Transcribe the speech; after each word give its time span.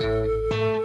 Gilberto 0.00 0.77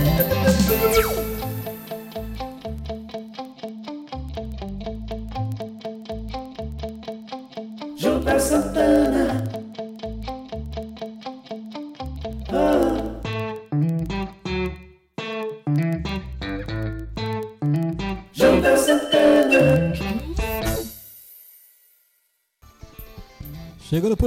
Thank 0.00 0.96
you. 0.98 1.37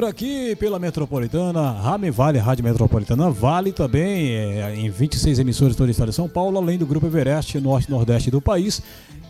Por 0.01 0.07
aqui 0.07 0.55
pela 0.55 0.79
Metropolitana, 0.79 1.73
Rame 1.73 2.09
Vale, 2.09 2.39
Rádio 2.39 2.63
Metropolitana 2.63 3.29
Vale 3.29 3.71
também, 3.71 4.31
é, 4.31 4.75
em 4.75 4.89
26 4.89 5.37
emissoras 5.37 5.73
de 5.73 5.77
todo 5.77 5.89
o 5.89 5.91
estado 5.91 6.09
de 6.09 6.15
São 6.15 6.27
Paulo, 6.27 6.57
além 6.57 6.75
do 6.75 6.87
Grupo 6.87 7.05
Everest, 7.05 7.59
Norte 7.59 7.87
e 7.87 7.91
Nordeste 7.91 8.31
do 8.31 8.41
país. 8.41 8.81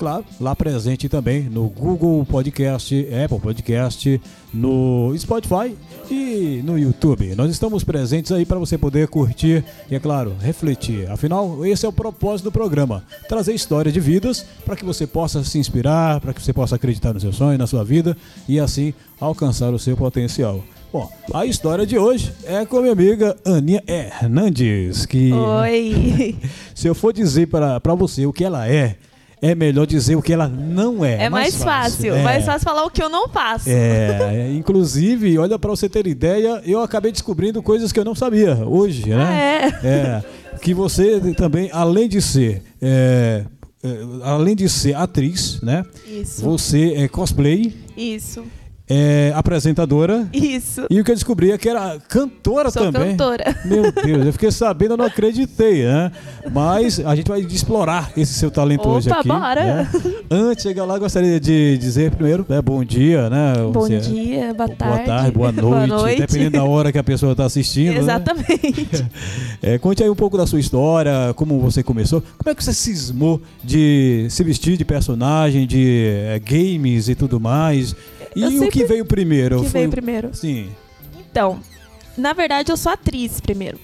Claro, 0.01 0.25
lá 0.39 0.55
presente 0.55 1.07
também 1.07 1.43
no 1.43 1.69
Google 1.69 2.25
Podcast, 2.25 3.07
Apple 3.23 3.39
Podcast, 3.39 4.19
no 4.51 5.13
Spotify 5.15 5.77
e 6.09 6.59
no 6.65 6.75
YouTube. 6.75 7.35
Nós 7.35 7.51
estamos 7.51 7.83
presentes 7.83 8.31
aí 8.31 8.43
para 8.43 8.57
você 8.57 8.79
poder 8.79 9.07
curtir 9.09 9.63
e, 9.91 9.95
é 9.95 9.99
claro, 9.99 10.33
refletir. 10.41 11.07
Afinal, 11.07 11.63
esse 11.67 11.85
é 11.85 11.89
o 11.89 11.93
propósito 11.93 12.45
do 12.45 12.51
programa: 12.51 13.03
trazer 13.29 13.53
histórias 13.53 13.93
de 13.93 13.99
vidas 13.99 14.43
para 14.65 14.75
que 14.75 14.83
você 14.83 15.05
possa 15.05 15.43
se 15.43 15.59
inspirar, 15.59 16.19
para 16.19 16.33
que 16.33 16.41
você 16.41 16.51
possa 16.51 16.77
acreditar 16.77 17.13
no 17.13 17.19
seu 17.19 17.31
sonho, 17.31 17.59
na 17.59 17.67
sua 17.67 17.83
vida 17.83 18.17
e 18.49 18.59
assim 18.59 18.95
alcançar 19.19 19.71
o 19.71 19.77
seu 19.77 19.95
potencial. 19.95 20.63
Bom, 20.91 21.07
a 21.31 21.45
história 21.45 21.85
de 21.85 21.99
hoje 21.99 22.33
é 22.43 22.65
com 22.65 22.79
a 22.79 22.81
minha 22.81 22.93
amiga 22.93 23.37
Aninha 23.45 23.83
Hernandes, 23.85 25.05
que 25.05 25.31
Oi. 25.31 26.35
se 26.73 26.87
eu 26.87 26.95
for 26.95 27.13
dizer 27.13 27.45
para 27.45 27.93
você 27.95 28.25
o 28.25 28.33
que 28.33 28.43
ela 28.43 28.67
é, 28.67 28.95
é 29.41 29.55
melhor 29.55 29.87
dizer 29.87 30.15
o 30.15 30.21
que 30.21 30.31
ela 30.31 30.47
não 30.47 31.03
é. 31.03 31.23
É 31.23 31.29
mais 31.29 31.55
fácil. 31.55 32.13
É. 32.13 32.21
Mais 32.23 32.45
fácil 32.45 32.63
falar 32.63 32.85
o 32.85 32.91
que 32.91 33.01
eu 33.01 33.09
não 33.09 33.27
faço. 33.27 33.69
É, 33.69 34.51
inclusive, 34.53 35.37
olha 35.39 35.57
para 35.57 35.69
você 35.71 35.89
ter 35.89 36.05
ideia, 36.05 36.61
eu 36.65 36.79
acabei 36.81 37.11
descobrindo 37.11 37.61
coisas 37.63 37.91
que 37.91 37.99
eu 37.99 38.05
não 38.05 38.13
sabia 38.13 38.55
hoje, 38.65 39.09
né? 39.09 39.73
Ah, 39.81 39.85
É, 39.87 40.23
que 40.61 40.73
você 40.73 41.19
também, 41.35 41.69
além 41.73 42.07
de 42.07 42.21
ser, 42.21 42.61
é, 42.79 43.43
é, 43.83 43.89
além 44.23 44.55
de 44.55 44.69
ser 44.69 44.95
atriz, 44.95 45.59
né? 45.61 45.83
Isso. 46.07 46.43
Você 46.43 46.93
é 46.97 47.07
cosplay, 47.07 47.75
Isso. 47.97 48.43
É 48.93 49.31
apresentadora 49.35 50.27
Isso. 50.33 50.85
e 50.89 50.99
o 50.99 51.03
que 51.03 51.11
eu 51.11 51.15
descobri 51.15 51.51
é 51.51 51.57
que 51.57 51.69
era 51.69 51.97
cantora 52.09 52.69
Sou 52.69 52.91
também. 52.91 53.11
cantora. 53.11 53.55
Meu 53.63 53.89
Deus, 53.91 54.25
eu 54.25 54.33
fiquei 54.33 54.51
sabendo, 54.51 54.93
eu 54.93 54.97
não 54.97 55.05
acreditei, 55.05 55.83
né? 55.85 56.11
Mas 56.51 56.99
a 56.99 57.15
gente 57.15 57.27
vai 57.29 57.39
explorar 57.41 58.11
esse 58.17 58.33
seu 58.33 58.51
talento 58.51 58.81
Opa, 58.81 58.89
hoje 58.97 59.09
aqui. 59.11 59.27
bora! 59.29 59.63
né? 59.63 59.89
Antes 60.29 60.63
de 60.63 60.69
chegar 60.69 60.83
lá, 60.85 60.97
gostaria 60.99 61.39
de 61.39 61.77
dizer 61.77 62.11
primeiro, 62.11 62.45
né, 62.49 62.61
bom 62.61 62.83
dia, 62.83 63.29
né? 63.29 63.53
Bom 63.71 63.71
Você- 63.81 63.99
dia, 63.99 64.53
boa 64.53 64.67
tarde. 64.69 64.95
Boa 64.95 65.05
tarde, 65.05 65.31
boa 65.31 65.51
noite, 65.53 65.61
Boa 65.61 65.87
noite. 65.87 66.19
dependendo 66.21 66.51
da 66.57 66.63
hora 66.65 66.91
que 66.91 66.97
a 66.97 67.03
pessoa 67.03 67.31
está 67.31 67.45
assistindo. 67.45 67.93
né? 67.93 67.99
Exatamente. 67.99 69.05
É, 69.63 69.77
conte 69.77 70.01
aí 70.03 70.09
um 70.09 70.15
pouco 70.15 70.37
da 70.37 70.47
sua 70.47 70.59
história, 70.59 71.11
como 71.35 71.59
você 71.59 71.83
começou. 71.83 72.21
Como 72.21 72.49
é 72.49 72.55
que 72.55 72.63
você 72.63 72.73
cismou 72.73 73.39
de 73.63 74.25
se 74.29 74.43
vestir 74.43 74.75
de 74.75 74.83
personagem, 74.83 75.67
de 75.67 76.07
é, 76.27 76.39
games 76.39 77.07
e 77.09 77.13
tudo 77.15 77.39
mais? 77.39 77.95
E 78.35 78.45
o 78.59 78.69
que 78.69 78.85
veio 78.85 79.05
primeiro? 79.05 79.59
O 79.59 79.63
que 79.63 79.69
Foi- 79.69 79.81
veio 79.81 79.91
primeiro? 79.91 80.33
Sim. 80.33 80.71
Então, 81.19 81.59
na 82.17 82.33
verdade, 82.33 82.71
eu 82.71 82.77
sou 82.77 82.91
atriz 82.91 83.39
primeiro. 83.39 83.79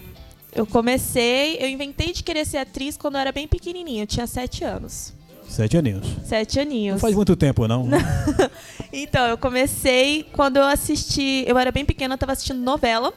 Eu 0.53 0.65
comecei, 0.65 1.57
eu 1.59 1.67
inventei 1.67 2.11
de 2.13 2.23
querer 2.23 2.45
ser 2.45 2.57
atriz 2.57 2.97
quando 2.97 3.15
eu 3.15 3.21
era 3.21 3.31
bem 3.31 3.47
pequenininha. 3.47 4.03
Eu 4.03 4.07
tinha 4.07 4.25
sete 4.25 4.63
anos. 4.63 5.13
Sete 5.47 5.77
aninhos. 5.77 6.05
Sete 6.25 6.59
aninhos. 6.59 6.95
Não 6.95 6.99
faz 6.99 7.15
muito 7.15 7.35
tempo, 7.35 7.67
não. 7.67 7.87
Então, 8.91 9.27
eu 9.27 9.37
comecei 9.37 10.23
quando 10.31 10.57
eu 10.57 10.63
assisti. 10.63 11.43
Eu 11.45 11.57
era 11.57 11.71
bem 11.71 11.83
pequena, 11.85 12.13
eu 12.13 12.17
tava 12.17 12.31
assistindo 12.31 12.59
novela. 12.59 13.13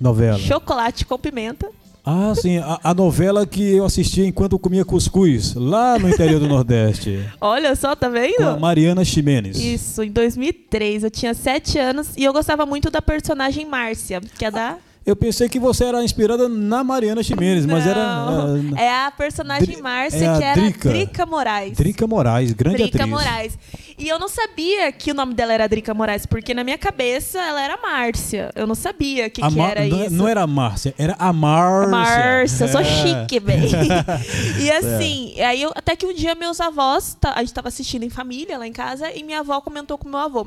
Novela. 0.00 0.38
Chocolate 0.38 1.04
com 1.06 1.16
pimenta. 1.18 1.70
Ah, 2.10 2.34
sim. 2.34 2.56
A, 2.56 2.80
a 2.84 2.94
novela 2.94 3.46
que 3.46 3.76
eu 3.76 3.84
assistia 3.84 4.24
enquanto 4.26 4.52
eu 4.54 4.58
comia 4.58 4.82
cuscuz, 4.82 5.54
lá 5.54 5.98
no 5.98 6.08
interior 6.08 6.40
do 6.40 6.48
Nordeste. 6.48 7.22
Olha 7.38 7.76
só, 7.76 7.94
tá 7.94 8.08
vendo? 8.08 8.36
Com 8.36 8.44
a 8.44 8.58
Mariana 8.58 9.04
Ximenes. 9.04 9.58
Isso, 9.58 10.02
em 10.02 10.10
2003. 10.10 11.04
Eu 11.04 11.10
tinha 11.10 11.34
sete 11.34 11.78
anos 11.78 12.08
e 12.16 12.24
eu 12.24 12.32
gostava 12.32 12.64
muito 12.64 12.90
da 12.90 13.02
personagem 13.02 13.66
Márcia, 13.66 14.22
que 14.38 14.44
é 14.46 14.50
da. 14.50 14.78
Eu 15.06 15.16
pensei 15.16 15.48
que 15.48 15.58
você 15.58 15.84
era 15.84 16.04
inspirada 16.04 16.50
na 16.50 16.84
Mariana 16.84 17.22
Ximenes, 17.22 17.64
mas 17.64 17.86
era. 17.86 17.98
Ah, 18.02 18.46
É 18.76 19.06
a 19.06 19.10
personagem 19.10 19.66
Dri- 19.68 19.82
Márcia, 19.82 20.18
é 20.24 20.28
a 20.28 20.36
que 20.38 20.44
era 20.44 20.60
Drica. 20.60 20.88
Drica 20.90 21.24
Moraes. 21.26 21.76
Drica 21.78 22.06
Moraes, 22.06 22.52
grande 22.52 22.76
Drica 22.76 22.98
atriz. 22.98 23.10
Moraes. 23.10 23.58
E 23.98 24.06
eu 24.06 24.18
não 24.18 24.28
sabia 24.28 24.92
que 24.92 25.10
o 25.10 25.14
nome 25.14 25.32
dela 25.32 25.52
era 25.54 25.66
Drica 25.66 25.94
Moraes, 25.94 26.26
porque 26.26 26.52
na 26.52 26.62
minha 26.62 26.76
cabeça 26.76 27.38
ela 27.40 27.62
era 27.62 27.78
Márcia. 27.78 28.50
Eu 28.54 28.66
não 28.66 28.74
sabia 28.74 29.28
o 29.28 29.30
que, 29.30 29.40
que 29.40 29.60
era 29.60 29.86
não, 29.86 29.98
é- 30.02 30.06
isso. 30.06 30.14
não 30.14 30.28
era 30.28 30.42
a 30.42 30.46
Márcia, 30.46 30.94
era 30.98 31.16
a 31.18 31.32
Márcia. 31.32 31.90
Márcia, 31.90 32.64
eu 32.64 32.68
sou 32.68 32.80
É. 32.82 32.84
chique, 32.84 33.40
velho. 33.40 33.66
e 34.60 34.70
assim, 34.70 35.40
aí 35.40 35.62
eu, 35.62 35.72
até 35.74 35.96
que 35.96 36.04
um 36.04 36.12
dia 36.12 36.34
meus 36.34 36.60
avós, 36.60 37.16
a 37.34 37.40
gente 37.40 37.54
tava 37.54 37.68
assistindo 37.68 38.02
em 38.02 38.10
família 38.10 38.58
lá 38.58 38.66
em 38.66 38.72
casa, 38.72 39.10
e 39.10 39.22
minha 39.24 39.40
avó 39.40 39.58
comentou 39.62 39.96
com 39.96 40.06
meu 40.06 40.18
avô: 40.18 40.46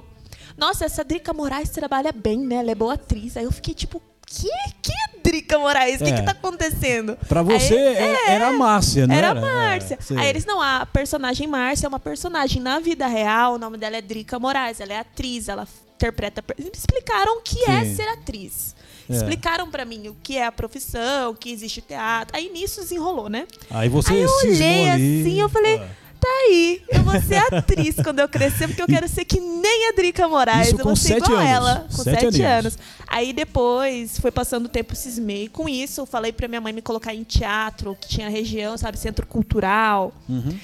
Nossa, 0.55 0.85
essa 0.85 1.03
Drica 1.03 1.33
Moraes 1.33 1.69
trabalha 1.69 2.11
bem, 2.11 2.37
né? 2.39 2.57
Ela 2.57 2.71
é 2.71 2.75
boa 2.75 2.93
atriz. 2.93 3.35
Aí 3.35 3.43
eu 3.43 3.51
fiquei 3.51 3.73
tipo, 3.73 4.01
que? 4.31 4.49
Que 4.81 4.91
é 4.91 5.19
Drica 5.23 5.57
Moraes? 5.59 6.01
O 6.01 6.03
que, 6.03 6.09
É. 6.11 6.13
que 6.15 6.23
tá 6.23 6.31
acontecendo? 6.31 7.17
Pra 7.27 7.41
você 7.43 7.73
Aí- 7.75 7.97
é- 7.97 8.31
era 8.31 8.47
a 8.47 8.51
Márcia, 8.53 9.05
não 9.07 9.15
Era 9.15 9.27
era? 9.27 9.39
a 9.39 9.41
Márcia. 9.41 9.97
É. 10.11 10.19
Aí 10.19 10.29
eles, 10.29 10.45
não, 10.45 10.61
a 10.61 10.85
personagem 10.85 11.47
Márcia 11.47 11.85
é 11.85 11.89
uma 11.89 11.99
personagem 11.99 12.61
na 12.61 12.79
vida 12.79 13.07
real, 13.07 13.53
o 13.53 13.57
nome 13.57 13.77
dela 13.77 13.97
é 13.97 14.01
Drica 14.01 14.39
Moraes, 14.39 14.79
ela 14.79 14.93
é 14.93 14.99
atriz, 14.99 15.47
ela 15.47 15.67
interpreta. 15.95 16.43
Eles 16.57 16.71
explicaram 16.79 17.37
o 17.37 17.41
que 17.41 17.69
é 17.69 17.85
Sim. 17.85 17.95
ser 17.95 18.07
atriz. 18.09 18.75
É. 19.09 19.13
Explicaram 19.13 19.69
pra 19.69 19.83
mim 19.85 20.07
o 20.07 20.15
que 20.23 20.37
é 20.37 20.45
a 20.45 20.51
profissão, 20.51 21.35
que 21.35 21.51
existe 21.51 21.81
teatro. 21.81 22.35
Aí 22.35 22.49
nisso 22.49 22.81
desenrolou, 22.81 23.29
né? 23.29 23.45
Aí 23.69 23.89
você 23.89 24.13
Aí 24.13 24.21
eu 24.21 24.29
olhei 24.37 24.89
ali. 24.89 25.21
assim, 25.21 25.39
eu 25.41 25.49
falei, 25.49 25.77
Ah. 25.77 25.87
Tá 26.21 26.27
aí, 26.45 26.81
eu 26.87 27.03
vou 27.03 27.19
ser 27.19 27.37
atriz 27.51 27.95
quando 27.95 28.19
eu 28.19 28.29
crescer, 28.29 28.67
porque 28.67 28.81
eu 28.81 28.87
quero 28.87 29.07
ser 29.07 29.25
que 29.25 29.39
nem 29.39 29.89
a 29.89 29.93
Drica 29.93 30.27
Moraes. 30.27 30.67
Isso 30.67 30.79
eu 30.79 30.83
vou 30.83 30.95
ser 30.95 31.17
igual 31.17 31.39
anos. 31.39 31.49
ela, 31.49 31.87
com 31.89 32.03
Sete 32.03 32.21
sete, 32.21 32.43
anos. 32.43 32.77
Aí 33.07 33.33
depois, 33.33 34.19
foi 34.19 34.31
passando 34.31 34.65
o 34.67 34.69
tempo, 34.69 34.95
cismei 34.95 35.49
com 35.49 35.67
isso. 35.67 36.05
Falei 36.05 36.31
pra 36.31 36.47
minha 36.47 36.61
mãe 36.61 36.71
me 36.71 36.81
colocar 36.81 37.13
em 37.13 37.23
teatro, 37.23 37.97
que 37.99 38.07
tinha 38.07 38.29
região, 38.29 38.77
sabe, 38.77 38.97
centro 38.99 39.25
cultural. 39.25 40.13
Uhum. 40.29 40.57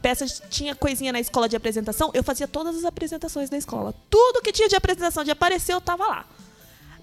Peças, 0.00 0.40
tinha 0.48 0.76
coisinha 0.76 1.12
na 1.12 1.18
escola 1.18 1.48
de 1.48 1.56
apresentação, 1.56 2.12
eu 2.14 2.22
fazia 2.22 2.46
todas 2.46 2.76
as 2.76 2.84
apresentações 2.84 3.50
da 3.50 3.58
escola. 3.58 3.92
Tudo 4.08 4.40
que 4.40 4.52
tinha 4.52 4.68
de 4.68 4.76
apresentação, 4.76 5.24
de 5.24 5.32
aparecer, 5.32 5.72
eu 5.72 5.80
tava 5.80 6.06
lá. 6.06 6.24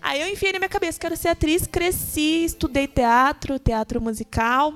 Aí 0.02 0.22
eu 0.22 0.30
enfiei 0.30 0.54
na 0.54 0.60
minha 0.60 0.70
cabeça, 0.70 0.98
quero 0.98 1.18
ser 1.18 1.28
atriz, 1.28 1.68
cresci, 1.68 2.46
estudei 2.46 2.88
teatro, 2.88 3.60
teatro 3.60 4.00
musical. 4.00 4.74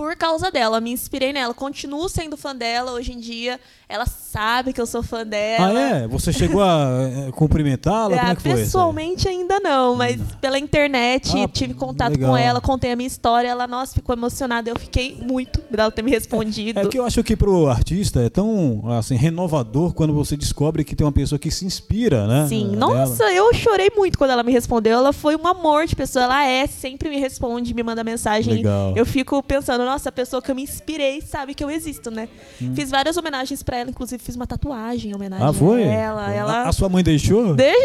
Por 0.00 0.16
causa 0.16 0.50
dela. 0.50 0.80
Me 0.80 0.92
inspirei 0.92 1.30
nela. 1.30 1.52
Continuo 1.52 2.08
sendo 2.08 2.34
fã 2.34 2.56
dela 2.56 2.92
hoje 2.92 3.12
em 3.12 3.20
dia. 3.20 3.60
Ela 3.86 4.06
sabe 4.06 4.72
que 4.72 4.80
eu 4.80 4.86
sou 4.86 5.02
fã 5.02 5.26
dela. 5.26 5.78
Ah, 5.78 5.98
é? 5.98 6.08
Você 6.08 6.32
chegou 6.32 6.62
a 6.62 6.88
eh, 7.02 7.32
cumprimentá-la? 7.32 8.16
Como 8.16 8.28
Ah, 8.28 8.30
é 8.30 8.34
pessoalmente 8.36 9.28
ainda 9.28 9.60
não, 9.60 9.96
mas 9.96 10.18
pela 10.40 10.58
internet 10.58 11.36
Ah, 11.36 11.48
tive 11.48 11.74
contato 11.74 12.12
legal. 12.12 12.30
com 12.30 12.36
ela, 12.36 12.60
contei 12.62 12.92
a 12.92 12.96
minha 12.96 13.08
história, 13.08 13.48
ela, 13.48 13.66
nossa, 13.66 13.92
ficou 13.92 14.14
emocionada. 14.14 14.70
Eu 14.70 14.78
fiquei 14.78 15.18
muito 15.20 15.60
dela 15.68 15.90
ter 15.90 16.02
me 16.02 16.10
respondido. 16.12 16.78
É 16.78 16.86
que 16.86 16.98
eu 16.98 17.04
acho 17.04 17.22
que 17.22 17.36
pro 17.36 17.66
artista 17.68 18.20
é 18.20 18.30
tão 18.30 18.82
assim, 18.92 19.16
renovador 19.16 19.92
quando 19.92 20.14
você 20.14 20.34
descobre 20.34 20.82
que 20.82 20.96
tem 20.96 21.04
uma 21.04 21.12
pessoa 21.12 21.38
que 21.38 21.50
se 21.50 21.66
inspira, 21.66 22.26
né? 22.26 22.46
Sim, 22.48 22.76
nossa, 22.76 23.24
eu 23.32 23.52
chorei 23.52 23.90
muito 23.94 24.16
quando 24.16 24.30
ela 24.30 24.44
me 24.44 24.52
respondeu. 24.52 24.96
Ela 24.96 25.12
foi 25.12 25.36
um 25.36 25.46
amor 25.46 25.86
de 25.86 25.94
pessoa. 25.94 26.24
Ela 26.24 26.46
é, 26.46 26.66
sempre 26.66 27.10
me 27.10 27.18
responde, 27.18 27.74
me 27.74 27.82
manda 27.82 28.02
mensagem. 28.04 28.54
Legal. 28.54 28.94
Eu 28.96 29.04
fico 29.04 29.42
pensando, 29.42 29.89
nossa, 29.90 30.08
a 30.08 30.12
pessoa 30.12 30.40
que 30.40 30.50
eu 30.50 30.54
me 30.54 30.62
inspirei 30.62 31.20
sabe 31.20 31.54
que 31.54 31.62
eu 31.64 31.70
existo, 31.70 32.10
né? 32.10 32.28
Fiz 32.74 32.90
várias 32.90 33.16
homenagens 33.16 33.62
pra 33.62 33.76
ela, 33.78 33.90
inclusive 33.90 34.22
fiz 34.22 34.36
uma 34.36 34.46
tatuagem 34.46 35.10
em 35.10 35.14
homenagem 35.14 35.44
Hum. 35.44 35.48
Ah, 35.48 35.52
foi? 35.52 35.82
a 35.84 35.86
ela. 35.92 36.26
A- 36.26 36.32
ela... 36.32 36.62
A, 36.68 36.72
sua 36.72 36.88
mãe 36.88 37.02
deixou? 37.02 37.54
Desde 37.54 37.76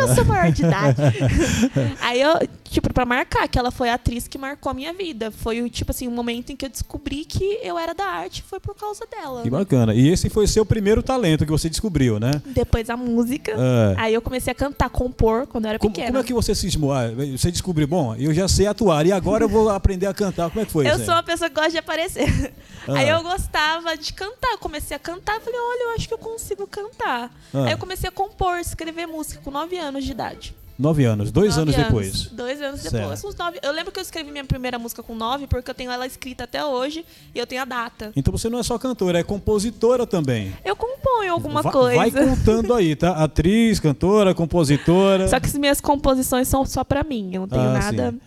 eu 0.00 0.06
já 0.08 0.14
sou 0.14 0.24
maior 0.24 0.50
de 0.52 0.62
idade. 0.62 1.00
Aí 2.00 2.20
eu, 2.20 2.34
tipo, 2.64 2.92
pra 2.92 3.04
marcar 3.06 3.48
que 3.48 3.58
ela 3.58 3.70
foi 3.70 3.88
a 3.88 3.94
atriz 3.94 4.26
que 4.28 4.36
marcou 4.38 4.70
a 4.70 4.74
minha 4.74 4.92
vida. 4.92 5.30
Foi, 5.30 5.62
o, 5.62 5.68
tipo 5.70 5.90
assim, 5.90 6.08
um 6.08 6.10
momento 6.10 6.50
em 6.50 6.56
que 6.56 6.64
eu 6.64 6.68
descobri 6.68 7.24
que 7.24 7.58
eu 7.62 7.78
era 7.78 7.94
da 7.94 8.04
arte, 8.04 8.42
foi 8.42 8.60
por 8.60 8.74
causa 8.74 9.04
dela. 9.10 9.42
Que 9.42 9.50
bacana. 9.50 9.94
E 9.94 10.08
esse 10.08 10.28
foi 10.28 10.46
seu 10.46 10.64
primeiro 10.66 11.02
talento 11.02 11.44
que 11.44 11.50
você 11.50 11.68
descobriu, 11.68 12.18
né? 12.20 12.30
Depois 12.46 12.90
a 12.90 12.96
música. 12.96 13.52
É. 13.52 13.94
Aí 13.96 14.14
eu 14.14 14.20
comecei 14.22 14.50
a 14.50 14.54
cantar, 14.54 14.90
compor 14.90 15.46
quando 15.46 15.64
eu 15.64 15.70
era 15.70 15.78
Como, 15.78 15.92
pequena. 15.92 16.08
como 16.08 16.18
é 16.18 16.22
que 16.24 16.34
você 16.34 16.54
se 16.54 16.66
ah, 16.66 17.36
Você 17.38 17.50
descobriu, 17.50 17.86
bom, 17.86 18.14
eu 18.16 18.32
já 18.34 18.48
sei 18.48 18.66
atuar 18.66 19.06
e 19.06 19.12
agora 19.12 19.44
eu 19.44 19.48
vou 19.48 19.68
aprender 19.70 20.06
a 20.06 20.14
cantar. 20.14 20.50
Como 20.50 20.60
é 20.62 20.66
que 20.66 20.72
foi 20.72 20.84
Eu 20.86 20.90
isso? 20.92 21.00
aí? 21.00 21.06
sou 21.06 21.14
uma 21.14 21.22
pessoa 21.22 21.35
que 21.44 21.54
gosta 21.54 21.70
de 21.70 21.78
aparecer. 21.78 22.54
Ah. 22.88 22.94
Aí 22.98 23.08
eu 23.08 23.22
gostava 23.22 23.96
de 23.96 24.12
cantar. 24.12 24.52
Eu 24.52 24.58
comecei 24.58 24.96
a 24.96 25.00
cantar. 25.00 25.40
Falei, 25.40 25.58
olha, 25.58 25.82
eu 25.90 25.94
acho 25.96 26.06
que 26.08 26.14
eu 26.14 26.18
consigo 26.18 26.66
cantar. 26.66 27.30
Ah. 27.52 27.64
Aí 27.64 27.72
eu 27.72 27.78
comecei 27.78 28.08
a 28.08 28.12
compor, 28.12 28.58
escrever 28.58 29.06
música 29.06 29.40
com 29.42 29.50
9 29.50 29.76
anos 29.78 30.04
de 30.04 30.12
idade. 30.12 30.54
Nove 30.78 31.04
anos, 31.06 31.30
dois 31.32 31.56
Nove 31.56 31.62
anos 31.72 31.74
depois. 31.74 32.26
Dois 32.26 32.60
anos 32.60 32.82
depois. 32.82 33.24
Uns 33.24 33.34
nove. 33.34 33.58
Eu 33.62 33.72
lembro 33.72 33.90
que 33.90 33.98
eu 33.98 34.02
escrevi 34.02 34.30
minha 34.30 34.44
primeira 34.44 34.78
música 34.78 35.02
com 35.02 35.14
9, 35.14 35.46
porque 35.46 35.70
eu 35.70 35.74
tenho 35.74 35.90
ela 35.90 36.06
escrita 36.06 36.44
até 36.44 36.62
hoje 36.62 37.02
e 37.34 37.38
eu 37.38 37.46
tenho 37.46 37.62
a 37.62 37.64
data. 37.64 38.12
Então 38.14 38.30
você 38.30 38.50
não 38.50 38.58
é 38.58 38.62
só 38.62 38.76
cantora, 38.78 39.18
é 39.18 39.22
compositora 39.22 40.06
também. 40.06 40.54
Eu 40.62 40.76
componho 40.76 41.32
alguma 41.32 41.62
coisa. 41.62 41.96
Vai 41.96 42.10
contando 42.10 42.74
aí, 42.74 42.94
tá? 42.94 43.12
Atriz, 43.24 43.80
cantora, 43.80 44.34
compositora. 44.34 45.26
Só 45.28 45.40
que 45.40 45.46
as 45.46 45.54
minhas 45.54 45.80
composições 45.80 46.46
são 46.46 46.62
só 46.66 46.84
pra 46.84 47.02
mim. 47.02 47.30
Eu 47.32 47.40
não 47.42 47.48
tenho 47.48 47.62
Ah, 47.62 47.72
nada. 47.72 48.10
sim. 48.12 48.20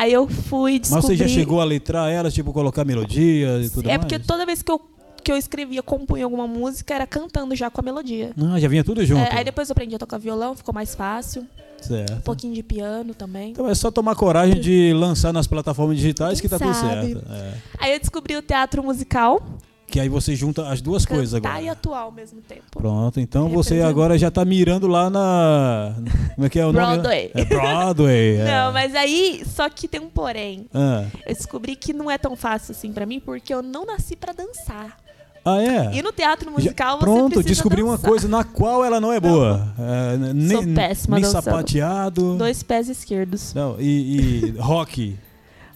Aí 0.00 0.12
eu 0.14 0.26
fui 0.26 0.72
Mas 0.72 0.80
descobrir. 0.82 1.02
você 1.08 1.16
já 1.16 1.28
chegou 1.28 1.60
a 1.60 1.64
letrar 1.64 2.08
elas, 2.10 2.32
tipo, 2.32 2.54
colocar 2.54 2.86
melodia 2.86 3.60
e 3.60 3.68
tudo 3.68 3.84
É 3.86 3.98
mais? 3.98 4.00
porque 4.00 4.18
toda 4.18 4.46
vez 4.46 4.62
que 4.62 4.72
eu, 4.72 4.80
que 5.22 5.30
eu 5.30 5.36
escrevia, 5.36 5.82
compunha 5.82 6.24
alguma 6.24 6.46
música, 6.46 6.94
era 6.94 7.06
cantando 7.06 7.54
já 7.54 7.68
com 7.70 7.82
a 7.82 7.84
melodia. 7.84 8.30
Ah, 8.50 8.58
já 8.58 8.66
vinha 8.66 8.82
tudo 8.82 9.04
junto. 9.04 9.20
É, 9.20 9.36
aí 9.36 9.44
depois 9.44 9.68
eu 9.68 9.72
aprendi 9.74 9.94
a 9.94 9.98
tocar 9.98 10.16
violão, 10.16 10.54
ficou 10.56 10.72
mais 10.74 10.94
fácil. 10.94 11.42
Um 11.42 11.82
Certo. 11.82 12.22
pouquinho 12.22 12.54
de 12.54 12.62
piano 12.62 13.12
também. 13.14 13.50
Então 13.50 13.68
é 13.68 13.74
só 13.74 13.90
tomar 13.90 14.14
coragem 14.14 14.58
de 14.58 14.92
lançar 14.94 15.32
nas 15.34 15.46
plataformas 15.46 15.96
digitais 15.96 16.40
Quem 16.40 16.48
que 16.48 16.56
tá 16.56 16.58
tudo 16.64 16.74
sabe? 16.74 17.12
certo. 17.14 17.26
É. 17.30 17.52
Aí 17.78 17.92
eu 17.92 17.98
descobri 18.00 18.36
o 18.36 18.42
teatro 18.42 18.82
musical, 18.82 19.42
Que 19.90 19.98
aí 20.00 20.08
você 20.08 20.34
junta 20.36 20.68
as 20.68 20.80
duas 20.80 21.04
coisas 21.04 21.34
cantar 21.34 21.50
agora. 21.50 21.64
e 21.64 21.68
atuar 21.68 22.00
ao 22.02 22.12
mesmo 22.12 22.40
tempo. 22.42 22.62
Pronto, 22.70 23.18
então 23.20 23.48
você 23.48 23.80
agora 23.82 24.16
já 24.16 24.30
tá 24.30 24.44
mirando 24.44 24.86
lá 24.86 25.10
na. 25.10 25.94
Como 26.34 26.46
é 26.46 26.48
que 26.50 26.58
é 26.60 26.64
o 26.64 26.72
nome? 26.72 26.86
Broadway. 26.98 27.30
É 27.34 27.44
Broadway. 27.44 28.36
é. 28.36 28.44
Não, 28.44 28.72
mas 28.72 28.94
aí, 28.94 29.42
só 29.46 29.68
que 29.68 29.88
tem 29.88 30.00
um 30.00 30.08
porém. 30.08 30.66
Ah, 30.72 31.04
Eu 31.26 31.34
descobri 31.34 31.74
que 31.76 31.92
não 31.92 32.10
é 32.10 32.16
tão 32.16 32.36
fácil 32.36 32.72
assim 32.72 32.92
pra 32.92 33.04
mim, 33.04 33.18
porque 33.20 33.52
eu 33.52 33.62
não 33.62 33.84
nasci 33.84 34.14
pra 34.16 34.32
dançar. 34.32 34.96
Ah, 35.44 35.60
é? 35.62 35.94
E 35.96 36.02
no 36.02 36.12
teatro 36.12 36.44
Já- 36.46 36.50
musical 36.52 36.98
você 36.98 37.04
Pronto, 37.04 37.42
descobri 37.42 37.82
uma 37.82 37.96
dançar. 37.96 38.10
coisa 38.10 38.28
na 38.28 38.44
qual 38.44 38.84
ela 38.84 39.00
não 39.00 39.10
é 39.10 39.18
boa. 39.18 39.72
É, 39.78 40.16
nem 40.34 40.74
péssima 40.74 41.16
nem 41.16 41.24
dançando. 41.24 41.42
sapateado. 41.44 42.36
Dois 42.36 42.62
pés 42.62 42.88
esquerdos. 42.90 43.54
Não, 43.54 43.76
e, 43.80 44.50
e 44.54 44.54
rock. 44.60 45.16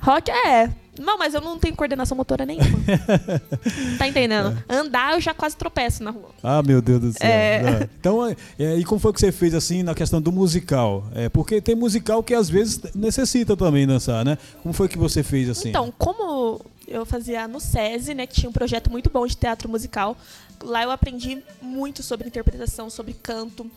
Rock 0.00 0.31
é. 0.31 0.70
Não, 0.99 1.19
mas 1.19 1.35
eu 1.35 1.41
não 1.41 1.58
tenho 1.58 1.75
coordenação 1.75 2.17
motora 2.17 2.46
nenhuma. 2.46 2.79
tá 3.99 4.06
entendendo? 4.06 4.56
Andar 4.69 5.14
eu 5.14 5.20
já 5.20 5.35
quase 5.35 5.56
tropeço 5.56 6.02
na 6.02 6.11
rua. 6.11 6.31
Ah, 6.43 6.62
meu 6.62 6.81
Deus 6.81 7.00
do 7.00 7.12
céu. 7.12 7.29
É. 7.29 7.62
Não. 7.62 7.88
Então, 7.99 8.26
é, 8.26 8.37
é, 8.58 8.76
e 8.76 8.85
como 8.85 9.00
foi 9.00 9.12
que 9.12 9.20
você 9.20 9.32
fez 9.32 9.55
assim 9.55 9.82
na 9.82 9.94
questão 9.94 10.20
do 10.20 10.31
musical? 10.31 11.05
É, 11.14 11.29
porque 11.29 11.61
tem 11.61 11.75
musical 11.75 12.23
que 12.23 12.35
às 12.35 12.49
vezes 12.49 12.81
necessita 12.94 13.56
também 13.56 13.87
dançar, 13.87 14.25
né? 14.25 14.38
Como 14.62 14.73
foi 14.73 14.88
que 14.88 14.99
você 14.99 15.23
fez 15.23 15.49
assim? 15.49 15.70
Então, 15.70 15.93
como 15.99 16.61
eu 16.87 17.05
fazia 17.05 17.49
no 17.49 17.61
SESI, 17.61 18.14
né, 18.14 18.26
que 18.26 18.35
tinha 18.35 18.50
um 18.50 18.52
projeto 18.52 18.90
muito 18.90 19.11
bom 19.11 19.26
de 19.26 19.37
teatro 19.37 19.69
musical, 19.69 20.17
lá 20.64 20.82
eu 20.82 20.90
aprendi 20.90 21.43
muito 21.61 22.02
sobre 22.02 22.26
interpretação, 22.26 22.88
sobre 22.90 23.12
canto. 23.14 23.70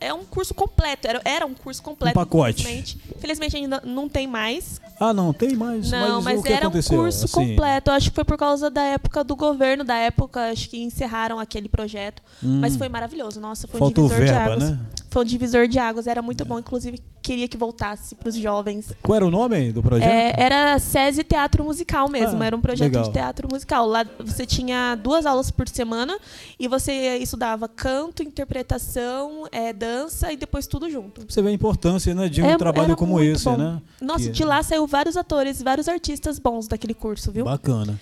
É 0.00 0.12
um 0.12 0.24
curso 0.24 0.52
completo, 0.54 1.06
era, 1.06 1.20
era 1.24 1.46
um 1.46 1.54
curso 1.54 1.80
completo. 1.82 2.18
Um 2.18 2.24
pacote. 2.24 2.62
Infelizmente, 2.62 2.98
infelizmente 3.16 3.56
ainda 3.56 3.80
não 3.84 4.08
tem 4.08 4.26
mais. 4.26 4.80
Ah, 4.98 5.12
não, 5.14 5.32
tem 5.32 5.54
mais. 5.54 5.88
Não, 5.90 6.20
mas, 6.20 6.42
que 6.42 6.52
era 6.52 6.66
um 6.68 6.72
curso 6.72 7.26
Assim, 7.26 7.28
completo. 7.28 7.90
Eu 7.90 7.94
acho 7.94 8.10
que 8.10 8.14
foi 8.16 8.24
por 8.24 8.36
causa 8.36 8.68
da 8.68 8.82
época 8.82 9.22
do 9.22 9.36
governo, 9.36 9.84
da 9.84 9.94
época, 9.94 10.50
acho 10.50 10.68
que 10.68 10.78
encerraram 10.82 11.38
aquele 11.38 11.68
projeto. 11.68 12.20
Hum. 12.42 12.58
Mas 12.60 12.74
foi 12.76 12.88
maravilhoso. 12.88 13.40
Nossa, 13.40 13.68
foi 13.68 13.78
Faltou 13.78 14.06
um 14.06 14.08
divisor 14.08 14.26
de 14.26 14.32
verba, 14.32 14.52
águas. 14.54 14.70
né? 14.70 14.78
Foi 15.10 15.22
um 15.22 15.26
divisor 15.26 15.68
de 15.68 15.78
águas, 15.78 16.06
era 16.08 16.20
muito 16.20 16.44
bom. 16.44 16.58
Inclusive, 16.58 17.00
queria 17.22 17.46
que 17.46 17.56
voltasse 17.56 18.14
para 18.16 18.28
os 18.28 18.34
jovens. 18.34 18.92
Qual 19.02 19.14
era 19.16 19.24
o 19.26 19.30
nome 19.30 19.70
do 19.72 19.82
projeto? 19.82 20.10
É, 20.10 20.34
era 20.36 20.78
SESI 20.78 21.22
Teatro 21.22 21.62
Musical 21.62 22.08
mesmo, 22.08 22.42
Ah, 22.42 22.46
era 22.46 22.56
um 22.56 22.60
projeto 22.60 22.88
legal. 22.88 23.04
de 23.04 23.12
teatro 23.12 23.48
musical. 23.50 23.86
Lá 23.86 24.04
você 24.18 24.44
tinha 24.44 24.96
duas 24.96 25.24
aulas 25.24 25.50
por 25.50 25.68
semana 25.68 26.18
e 26.58 26.68
você 26.68 27.16
estudava 27.18 27.68
canto, 27.68 28.22
interpretação, 28.22 29.46
é, 29.52 29.72
dança 29.72 30.32
e 30.32 30.36
depois 30.36 30.66
tudo 30.66 30.90
junto. 30.90 31.24
Você 31.28 31.40
vê 31.42 31.48
a 31.48 31.52
importância 31.52 32.14
né, 32.14 32.28
de 32.28 32.42
um 32.42 32.46
É, 32.46 32.56
trabalho 32.56 32.96
como 32.96 33.20
esse, 33.20 33.44
bom. 33.44 33.56
né? 33.56 33.80
Nossa, 34.00 34.24
Que- 34.24 34.30
de 34.30 34.44
lá 34.44 34.62
saiu 34.62 34.86
vários 34.86 35.16
atores, 35.16 35.62
vários 35.62 35.88
artistas 35.88 36.38
bons 36.38 36.66
daquele 36.68 36.94
curso, 36.94 37.30
viu? 37.32 37.44
Bacana. 37.44 37.98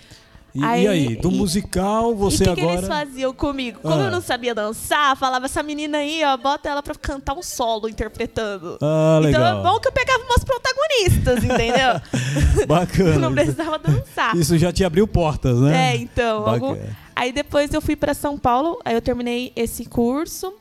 E 0.55 0.59
e 0.59 0.63
Aí- 0.63 0.87
aí, 0.87 1.15
do 1.17 1.29
musical, 1.29 2.15
você 2.15 2.43
e 2.45 2.47
o 2.47 2.49
que, 2.49 2.55
que 2.55 2.61
agora. 2.61 2.77
eles 2.77 2.87
faziam 2.87 3.31
comigo? 3.33 3.79
Como 3.81 3.93
Ah. 4.01 4.05
eu 4.05 4.11
não 4.11 4.21
sabia 4.21 4.55
dançar, 4.55 5.15
falava 5.15 5.45
essa 5.45 5.61
menina 5.61 5.99
aí, 5.99 6.23
ó, 6.25 6.35
bota 6.35 6.67
ela 6.67 6.81
pra 6.81 6.95
cantar 6.95 7.35
um 7.35 7.43
solo 7.43 7.87
interpretando. 7.87 8.77
Ah, 8.81 9.17
Então 9.19 9.39
legal. 9.39 9.59
é 9.59 9.63
bom 9.63 9.79
que 9.79 9.87
eu 9.87 9.91
pegava 9.91 10.23
umas 10.23 10.43
protagonistas, 10.43 11.43
entendeu? 11.43 12.01
Bacana. 12.67 13.19
não 13.19 13.33
precisava 13.33 13.77
dançar. 13.77 14.35
Isso 14.35 14.57
já 14.57 14.71
te 14.71 14.83
abriu 14.83 15.07
portas, 15.07 15.59
né? 15.59 15.91
É, 15.93 15.97
então. 15.97 16.47
algum-. 16.47 16.75
Aí 17.19 17.31
depois 17.31 17.73
eu 17.73 17.81
fui 17.81 17.95
pra 17.95 18.13
São 18.13 18.37
Paulo, 18.37 18.79
aí 18.85 18.93
eu 18.93 19.01
terminei 19.01 19.51
esse 19.55 19.85
curso. 19.85 20.53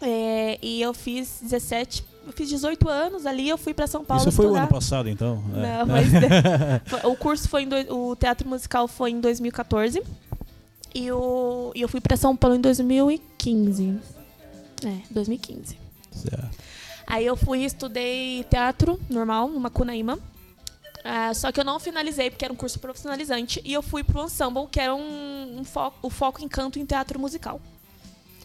é, 0.00 0.58
e 0.62 0.80
eu 0.80 0.92
fiz 0.94 1.40
17, 1.42 2.04
eu 2.26 2.32
fiz 2.32 2.48
18 2.48 2.88
anos 2.88 3.26
ali, 3.26 3.48
eu 3.48 3.58
fui 3.58 3.74
pra 3.74 3.86
São 3.86 4.02
Paulo 4.04 4.22
Isso 4.22 4.32
foi 4.32 4.46
o 4.46 4.48
estudar. 4.48 4.62
ano 4.62 4.70
passado, 4.70 5.08
então? 5.10 5.42
É. 5.54 5.60
Não, 5.78 5.86
mas 5.86 6.06
o 7.04 7.14
curso 7.16 7.48
foi 7.48 7.62
em 7.64 7.68
dois- 7.68 7.86
o 7.90 8.16
teatro 8.16 8.48
musical 8.48 8.88
foi 8.88 9.10
em 9.10 9.20
2014 9.20 10.02
e, 10.94 11.10
o, 11.12 11.70
e 11.74 11.82
eu 11.82 11.88
fui 11.88 12.00
pra 12.00 12.16
São 12.16 12.34
Paulo 12.36 12.56
em 12.56 12.60
2015. 12.60 13.98
É, 14.84 14.96
2015. 15.10 15.76
Certo. 16.12 16.58
Aí 17.06 17.26
eu 17.26 17.36
fui 17.36 17.60
e 17.60 17.64
estudei 17.66 18.44
teatro 18.48 18.98
normal, 19.10 19.48
numa 19.48 19.68
Cunaíma. 19.70 20.18
Ah, 21.04 21.34
só 21.34 21.52
que 21.52 21.60
eu 21.60 21.64
não 21.64 21.78
finalizei, 21.78 22.30
porque 22.30 22.46
era 22.46 22.52
um 22.52 22.56
curso 22.56 22.78
profissionalizante. 22.78 23.60
E 23.62 23.74
eu 23.74 23.82
fui 23.82 24.02
pro 24.02 24.24
ensemble, 24.24 24.66
que 24.70 24.80
era 24.80 24.94
um, 24.94 25.58
um 25.60 25.64
foco, 25.64 25.98
o 26.00 26.08
foco 26.08 26.42
em 26.42 26.48
canto 26.48 26.78
em 26.78 26.86
teatro 26.86 27.20
musical. 27.20 27.60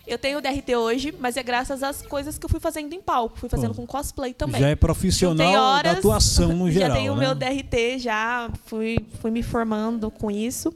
Eu 0.05 0.17
tenho 0.17 0.39
o 0.39 0.41
DRT 0.41 0.75
hoje, 0.75 1.13
mas 1.19 1.37
é 1.37 1.43
graças 1.43 1.83
às 1.83 2.01
coisas 2.01 2.35
que 2.37 2.43
eu 2.43 2.49
fui 2.49 2.59
fazendo 2.59 2.91
em 2.93 2.99
palco. 2.99 3.37
Fui 3.37 3.47
fazendo 3.47 3.75
Pô, 3.75 3.81
com 3.81 3.87
cosplay 3.87 4.33
também. 4.33 4.59
Já 4.59 4.69
é 4.69 4.75
profissional 4.75 5.53
da 5.53 5.61
horas, 5.61 5.97
atuação 5.99 6.51
no 6.57 6.69
geral. 6.69 6.89
já 6.89 6.95
tenho 6.95 7.13
o 7.13 7.15
né? 7.15 7.27
meu 7.27 7.35
DRT, 7.35 7.99
já 7.99 8.49
fui, 8.65 8.97
fui 9.21 9.29
me 9.29 9.43
formando 9.43 10.09
com 10.09 10.31
isso. 10.31 10.73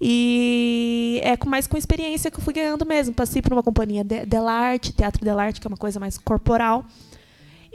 E 0.00 1.20
é 1.24 1.36
mais 1.44 1.66
com 1.66 1.76
experiência 1.76 2.30
que 2.30 2.38
eu 2.38 2.42
fui 2.42 2.54
ganhando 2.54 2.86
mesmo. 2.86 3.12
Passei 3.12 3.42
por 3.42 3.52
uma 3.52 3.64
companhia 3.64 4.04
de, 4.04 4.24
Delarte, 4.24 4.92
Teatro 4.92 5.24
Delarte, 5.24 5.60
que 5.60 5.66
é 5.66 5.70
uma 5.70 5.76
coisa 5.76 5.98
mais 5.98 6.16
corporal. 6.16 6.84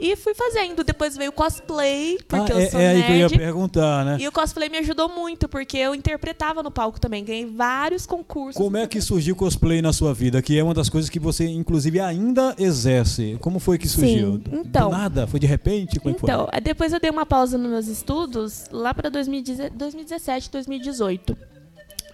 E 0.06 0.16
fui 0.16 0.34
fazendo. 0.34 0.84
Depois 0.84 1.16
veio 1.16 1.30
o 1.30 1.32
cosplay, 1.32 2.18
porque 2.28 2.52
Ah, 2.52 2.56
eu 2.56 2.60
é, 2.60 2.70
sou 2.70 2.78
é 2.80 2.88
aí 2.88 3.02
que 3.02 3.10
eu 3.10 3.16
ia 3.16 3.28
nerd. 3.28 3.38
perguntar, 3.38 4.04
né? 4.04 4.16
E 4.20 4.28
o 4.28 4.32
cosplay 4.32 4.68
me 4.68 4.76
ajudou 4.78 5.08
muito, 5.08 5.48
porque 5.48 5.78
eu 5.78 5.94
interpretava 5.94 6.62
no 6.62 6.70
palco 6.70 7.00
também. 7.00 7.24
Ganhei 7.24 7.46
vários 7.46 8.04
concursos. 8.04 8.62
Como 8.62 8.76
é 8.76 8.86
que 8.86 9.00
surgiu 9.00 9.34
o 9.34 9.38
cosplay 9.38 9.80
na 9.80 9.94
sua 9.94 10.12
vida? 10.12 10.42
Que 10.42 10.58
é 10.58 10.62
uma 10.62 10.74
das 10.74 10.90
coisas 10.90 11.08
que 11.08 11.18
você, 11.18 11.46
inclusive, 11.46 12.00
ainda 12.00 12.54
exerce. 12.58 13.38
Como 13.40 13.58
foi 13.58 13.78
que 13.78 13.88
Sim, 13.88 14.00
surgiu? 14.00 14.38
Do- 14.38 14.56
então. 14.58 14.90
Do 14.90 14.96
nada? 14.96 15.26
Foi 15.26 15.40
de 15.40 15.46
repente? 15.46 15.98
Como 15.98 16.14
é 16.14 16.18
Então, 16.22 16.48
depois 16.62 16.92
eu 16.92 17.00
dei 17.00 17.10
uma 17.10 17.24
pausa 17.24 17.56
nos 17.56 17.70
meus 17.70 17.86
estudos, 17.86 18.66
lá 18.70 18.92
para 18.92 19.08
2017, 19.08 20.50
2018. 20.50 21.36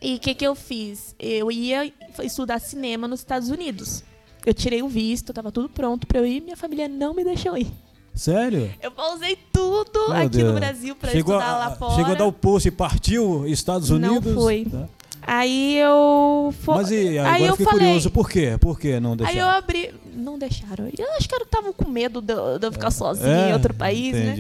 E 0.01 0.15
o 0.15 0.19
que, 0.21 0.35
que 0.35 0.47
eu 0.47 0.55
fiz? 0.55 1.15
Eu 1.19 1.51
ia 1.51 1.93
estudar 2.23 2.59
cinema 2.61 3.07
nos 3.09 3.21
Estados 3.21 3.51
Unidos. 3.51 4.03
Eu 4.45 4.55
tirei 4.55 4.83
o 4.83 4.89
visto, 4.89 5.33
tava 5.33 5.53
tudo 5.53 5.69
pronto 5.69 6.07
para 6.07 6.19
eu 6.19 6.27
ir, 6.27 6.41
minha 6.41 6.57
família 6.57 6.89
não 6.89 7.13
me 7.15 7.23
deixou 7.25 7.57
ir. 7.59 7.65
foi? 7.67 7.75
Sério? 8.15 8.71
Eu 8.83 8.91
pausei 8.91 9.37
tudo 9.53 10.09
Meu 10.09 10.17
aqui 10.17 10.29
Deus. 10.39 10.49
no 10.49 10.55
Brasil 10.59 10.97
pra 10.97 11.11
chegou 11.11 11.37
estudar 11.39 11.55
a, 11.55 11.59
lá 11.59 11.71
fora. 11.77 11.95
Chegou 11.95 12.13
a 12.13 12.15
dar 12.17 12.25
o 12.27 12.33
post 12.33 12.67
e 12.69 12.71
partiu 12.71 13.47
Estados 13.47 13.91
Não 13.91 13.97
Unidos? 14.17 14.35
fui. 14.35 14.67
Tá. 14.71 14.89
Aí 15.23 15.77
eu. 15.77 16.53
fo- 16.63 16.75
Mas 16.75 16.91
e, 16.91 17.19
agora 17.19 17.35
aí 17.37 17.45
eu 17.45 17.53
fiquei 17.53 17.67
falei. 17.67 17.87
curioso, 17.87 18.11
por 18.11 18.29
quê? 18.29 18.57
Por 18.59 18.81
que 18.81 18.99
não 18.99 19.11
Aí 19.13 19.19
eu 19.19 19.25
deixaram? 19.27 19.49
abri. 19.51 19.95
Não 20.15 20.39
deixaram. 20.39 20.89
Eu 20.99 21.13
acho 21.13 21.29
que 21.29 21.35
eu 21.35 21.47
tava 21.47 21.73
com 21.73 21.89
medo 21.89 22.21
de, 22.21 22.33
eu- 22.33 22.59
de 22.59 22.67
eu 22.67 22.73
ficar 22.73 22.91
sozinha 22.91 23.29
É, 23.29 23.51
em 23.51 23.53
outro 23.53 23.73
país, 23.75 24.13
né? 24.15 24.35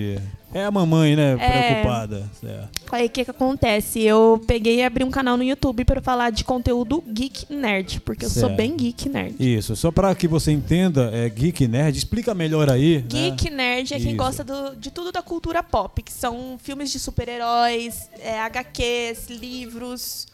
É 0.52 0.64
a 0.64 0.71
mamãe, 0.71 1.14
né? 1.14 1.37
É. 1.38 1.73
Preocupada. 1.73 2.28
Certo. 2.40 2.69
Aí 2.90 3.07
o 3.07 3.11
que 3.11 3.25
que 3.25 3.30
acontece? 3.30 4.00
Eu 4.00 4.42
peguei 4.47 4.76
e 4.80 4.83
abri 4.83 5.04
um 5.04 5.11
canal 5.11 5.37
no 5.37 5.45
YouTube 5.45 5.85
pra 5.85 6.00
falar 6.00 6.30
de 6.30 6.42
conteúdo 6.45 7.02
geek 7.07 7.52
nerd, 7.52 8.00
porque 8.00 8.25
eu 8.25 8.30
sou 8.30 8.42
Certo. 8.49 8.57
bem 8.57 8.76
geek 8.76 9.09
nerd. 9.09 9.37
Isso, 9.38 9.76
só 9.76 9.92
para 9.92 10.12
que 10.14 10.26
você 10.26 10.50
entenda, 10.50 11.11
é 11.14 11.28
Geek 11.28 11.69
Nerd, 11.69 11.97
explica 11.97 12.35
melhor 12.35 12.69
aí. 12.69 12.99
né? 12.99 13.04
Geek 13.09 13.50
nerd 13.50 13.95
é 13.95 13.99
quem 13.99 14.09
Isso. 14.09 14.16
gosta 14.16 14.42
do- 14.42 14.75
de 14.76 14.90
tudo 14.90 15.12
da 15.12 15.23
cultura 15.23 15.62
pop, 15.62 16.02
que 16.02 16.12
são 16.12 16.59
filmes 16.61 16.90
de 16.90 16.99
super-heróis, 16.99 18.09
é, 18.19 18.40
HQs, 18.40 19.28
livros, 19.30 20.26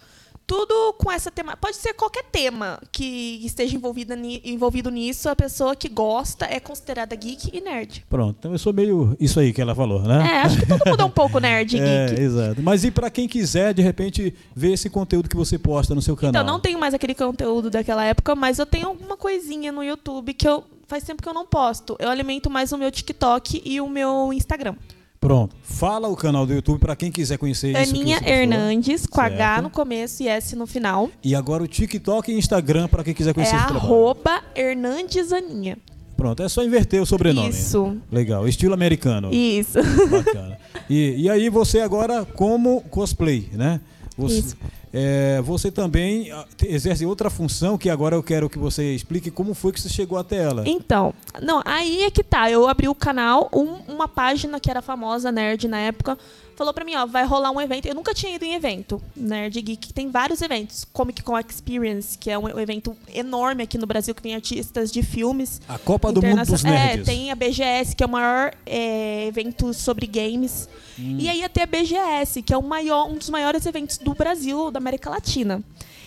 tudo 0.46 0.92
com 0.98 1.10
essa 1.10 1.30
tema. 1.30 1.56
Pode 1.56 1.76
ser 1.76 1.92
qualquer 1.94 2.24
tema 2.24 2.78
que 2.92 3.40
esteja 3.44 3.74
envolvida 3.74 4.14
ni- 4.14 4.40
envolvido 4.44 4.90
nisso, 4.90 5.28
a 5.28 5.34
pessoa 5.34 5.74
que 5.74 5.88
gosta 5.88 6.46
é 6.46 6.60
considerada 6.60 7.16
geek 7.16 7.50
e 7.52 7.60
nerd. 7.60 8.04
Pronto, 8.08 8.36
então 8.38 8.52
eu 8.52 8.58
sou 8.58 8.72
meio 8.72 9.16
isso 9.18 9.40
aí 9.40 9.52
que 9.52 9.60
ela 9.60 9.74
falou, 9.74 10.02
né? 10.02 10.26
É, 10.34 10.36
acho 10.42 10.58
que 10.60 10.66
todo 10.66 10.80
mundo 10.88 11.00
é 11.00 11.04
um 11.04 11.10
pouco 11.10 11.38
nerd 11.40 11.76
e 11.76 11.80
É, 11.80 12.06
geek. 12.08 12.20
exato. 12.20 12.62
Mas 12.62 12.84
e 12.84 12.90
para 12.90 13.10
quem 13.10 13.26
quiser, 13.26 13.74
de 13.74 13.82
repente, 13.82 14.32
ver 14.54 14.72
esse 14.72 14.88
conteúdo 14.88 15.28
que 15.28 15.36
você 15.36 15.58
posta 15.58 15.94
no 15.94 16.02
seu 16.02 16.16
canal? 16.16 16.30
Então, 16.30 16.44
não 16.44 16.60
tenho 16.60 16.78
mais 16.78 16.94
aquele 16.94 17.14
conteúdo 17.14 17.68
daquela 17.70 18.04
época, 18.04 18.34
mas 18.36 18.58
eu 18.58 18.66
tenho 18.66 18.86
alguma 18.88 19.16
coisinha 19.16 19.72
no 19.72 19.82
YouTube 19.82 20.32
que 20.34 20.46
eu 20.48 20.62
faz 20.86 21.02
tempo 21.02 21.20
que 21.22 21.28
eu 21.28 21.34
não 21.34 21.44
posto. 21.44 21.96
Eu 21.98 22.08
alimento 22.08 22.48
mais 22.48 22.70
o 22.70 22.78
meu 22.78 22.90
TikTok 22.92 23.60
e 23.64 23.80
o 23.80 23.88
meu 23.88 24.32
Instagram. 24.32 24.76
Pronto. 25.20 25.56
Fala 25.62 26.08
o 26.08 26.16
canal 26.16 26.46
do 26.46 26.52
YouTube 26.52 26.78
para 26.78 26.94
quem 26.94 27.10
quiser 27.10 27.38
conhecer 27.38 27.70
isso. 27.72 27.90
Aninha 27.90 28.18
você 28.18 28.24
falou. 28.24 28.38
Hernandes, 28.38 29.06
com 29.06 29.20
H 29.20 29.36
Certo. 29.36 29.62
no 29.62 29.70
começo 29.70 30.22
e 30.22 30.28
S 30.28 30.54
no 30.56 30.66
final. 30.66 31.10
E 31.24 31.34
agora 31.34 31.62
o 31.62 31.66
TikTok 31.66 32.30
e 32.30 32.36
Instagram 32.38 32.86
para 32.88 33.02
quem 33.02 33.14
quiser 33.14 33.30
É 33.30 33.34
conhecer 33.34 33.56
trabalho. 33.56 33.76
arroba 33.78 34.42
Hernandes 34.54 35.32
Aninha. 35.32 35.78
Pronto, 36.16 36.42
é 36.42 36.48
só 36.48 36.62
inverter 36.64 37.02
o 37.02 37.06
sobrenome. 37.06 37.50
Isso. 37.50 37.96
Legal, 38.10 38.46
estilo 38.48 38.72
americano. 38.72 39.30
Isso. 39.34 39.78
Bacana. 40.10 40.56
E, 40.88 41.14
e 41.24 41.28
aí 41.30 41.50
você 41.50 41.80
agora 41.80 42.24
como 42.24 42.80
cosplay, 42.82 43.50
né? 43.52 43.80
Você, 44.16 44.38
Isso. 44.38 44.56
É, 44.98 45.42
você 45.42 45.70
também 45.70 46.30
ah, 46.32 46.46
exerce 46.64 47.04
outra 47.04 47.28
função 47.28 47.76
que 47.76 47.90
agora 47.90 48.16
eu 48.16 48.22
quero 48.22 48.48
que 48.48 48.58
você 48.58 48.94
explique 48.94 49.30
como 49.30 49.52
foi 49.52 49.70
que 49.72 49.78
você 49.80 49.90
chegou 49.90 50.16
até 50.16 50.36
ela. 50.36 50.62
Então, 50.66 51.12
não, 51.42 51.60
aí 51.66 52.04
é 52.04 52.10
que 52.10 52.24
tá. 52.24 52.50
Eu 52.50 52.66
abri 52.66 52.88
o 52.88 52.94
canal, 52.94 53.50
um- 53.52 53.92
uma 53.92 54.08
página 54.08 54.58
que 54.58 54.70
era 54.70 54.80
famosa, 54.80 55.30
Nerd, 55.30 55.68
na 55.68 55.78
época, 55.80 56.16
falou 56.56 56.72
pra 56.72 56.84
mim, 56.84 56.94
ó, 56.96 57.06
vai 57.06 57.24
rolar 57.24 57.50
um 57.50 57.60
evento. 57.60 57.86
Eu 57.86 57.94
nunca 57.94 58.14
tinha 58.14 58.34
ido 58.34 58.44
em 58.44 58.54
evento. 58.54 59.00
Nerd 59.14 59.60
Geek 59.60 59.92
tem 59.92 60.10
vários 60.10 60.40
eventos. 60.42 60.84
Comic 60.92 61.22
Con 61.22 61.38
Experience, 61.38 62.16
que 62.18 62.30
é 62.30 62.38
um 62.38 62.58
evento 62.58 62.96
enorme 63.14 63.62
aqui 63.62 63.76
no 63.78 63.86
Brasil, 63.86 64.14
que 64.14 64.22
vem 64.22 64.34
artistas 64.34 64.90
de 64.90 65.02
filmes. 65.02 65.60
A 65.68 65.78
Copa 65.78 66.10
do 66.12 66.22
Mundo 66.22 66.38
dos 66.38 66.48
Internacional- 66.48 66.78
Nerds. 66.78 67.08
É, 67.08 67.12
tem 67.12 67.30
a 67.30 67.34
BGS, 67.34 67.94
que 67.94 68.02
é 68.02 68.06
o 68.06 68.10
maior 68.10 68.52
é, 68.64 69.26
evento 69.26 69.72
sobre 69.74 70.06
games. 70.06 70.68
Hum. 70.98 71.16
E 71.20 71.28
aí 71.28 71.40
ia 71.40 71.48
ter 71.48 71.62
a 71.62 71.66
BGS, 71.66 72.42
que 72.42 72.52
é 72.54 72.60
maior, 72.60 73.08
um 73.08 73.14
dos 73.16 73.28
maiores 73.30 73.66
eventos 73.66 73.98
do 73.98 74.14
Brasil, 74.14 74.70
da 74.70 74.78
América 74.78 75.10
Latina. 75.10 75.62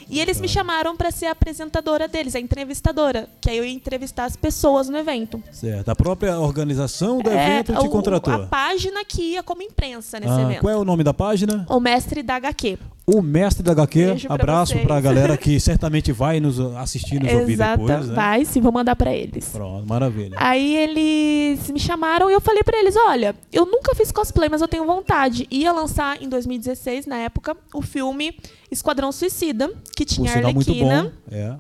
E 0.10 0.20
eles 0.20 0.42
me 0.42 0.48
chamaram 0.48 0.96
para 0.98 1.12
ser 1.12 1.28
a 1.28 1.32
apresentadora 1.32 2.08
deles, 2.08 2.36
a 2.36 2.40
entrevistadora, 2.40 3.30
que 3.40 3.50
aí 3.50 3.58
eu 3.58 3.64
ia 3.66 3.72
entrevistar 3.74 4.26
as 4.26 4.36
pessoas 4.36 4.90
no 4.90 4.98
evento. 4.98 5.42
Certo. 5.52 5.90
A 5.90 5.96
própria 5.96 6.40
organização 6.40 7.20
do 7.22 7.30
É, 7.30 7.60
evento 7.60 7.74
te 7.74 7.86
o- 7.88 7.90
contratou. 7.90 8.34
A 8.34 8.48
página 8.48 9.06
que 9.06 9.22
ia 9.34 9.44
como 9.44 9.62
imprensa 9.62 10.20
nesse 10.20 10.34
Ah, 10.34 10.42
evento. 10.42 10.62
qual 10.62 10.74
é 10.74 10.78
o 10.78 10.84
nome 10.84 11.04
da 11.04 11.14
página? 11.14 11.66
O 11.70 11.80
mestre 11.80 12.24
da 12.24 12.36
HQ. 12.36 12.78
O 13.12 13.22
mestre 13.22 13.64
da 13.64 13.72
HQ. 13.72 14.06
Beijo 14.06 14.28
pra 14.28 14.36
Abraço 14.36 14.74
vocês. 14.74 14.86
pra 14.86 15.02
galera 15.02 15.36
que 15.38 15.58
certamente 15.62 16.12
vai 16.12 16.40
nos 16.40 16.60
assistir, 16.60 17.22
nos 17.22 17.32
ouvir 17.34 17.58
depois. 17.58 18.08
Né? 18.08 18.16
Vai, 18.16 18.46
sim, 18.46 18.62
vou 18.62 18.72
mandar 18.72 18.96
para 18.96 19.14
eles. 19.14 19.50
Pronto, 19.50 19.88
maravilha. 19.88 20.36
Aí 20.40 20.76
eles 20.76 21.70
me 21.72 21.80
chamaram 21.80 22.30
e 22.30 22.34
eu 22.34 22.42
falei 22.42 22.64
pra 22.64 22.78
eles, 22.80 22.96
olha, 22.96 23.36
eu 23.52 23.66
nunca 23.66 23.96
fiz 23.96 24.12
cosplay, 24.12 24.48
mas 24.50 24.62
eu 24.62 24.68
tenho 24.68 24.86
vontade. 24.86 25.48
Ia 25.50 25.72
lançar 25.72 26.22
em 26.22 26.30
2016, 26.30 27.06
na 27.08 27.18
época, 27.18 27.58
o 27.74 27.82
filme 27.82 28.36
Esquadrão 28.72 29.12
Suicida, 29.12 29.72
que 29.96 30.06
tinha 30.06 30.30
a 30.30 30.34
sinal, 30.34 30.54
muito 30.54 30.70
Arlequina. 30.70 31.04
bom. 31.04 31.36
É. 31.36 31.56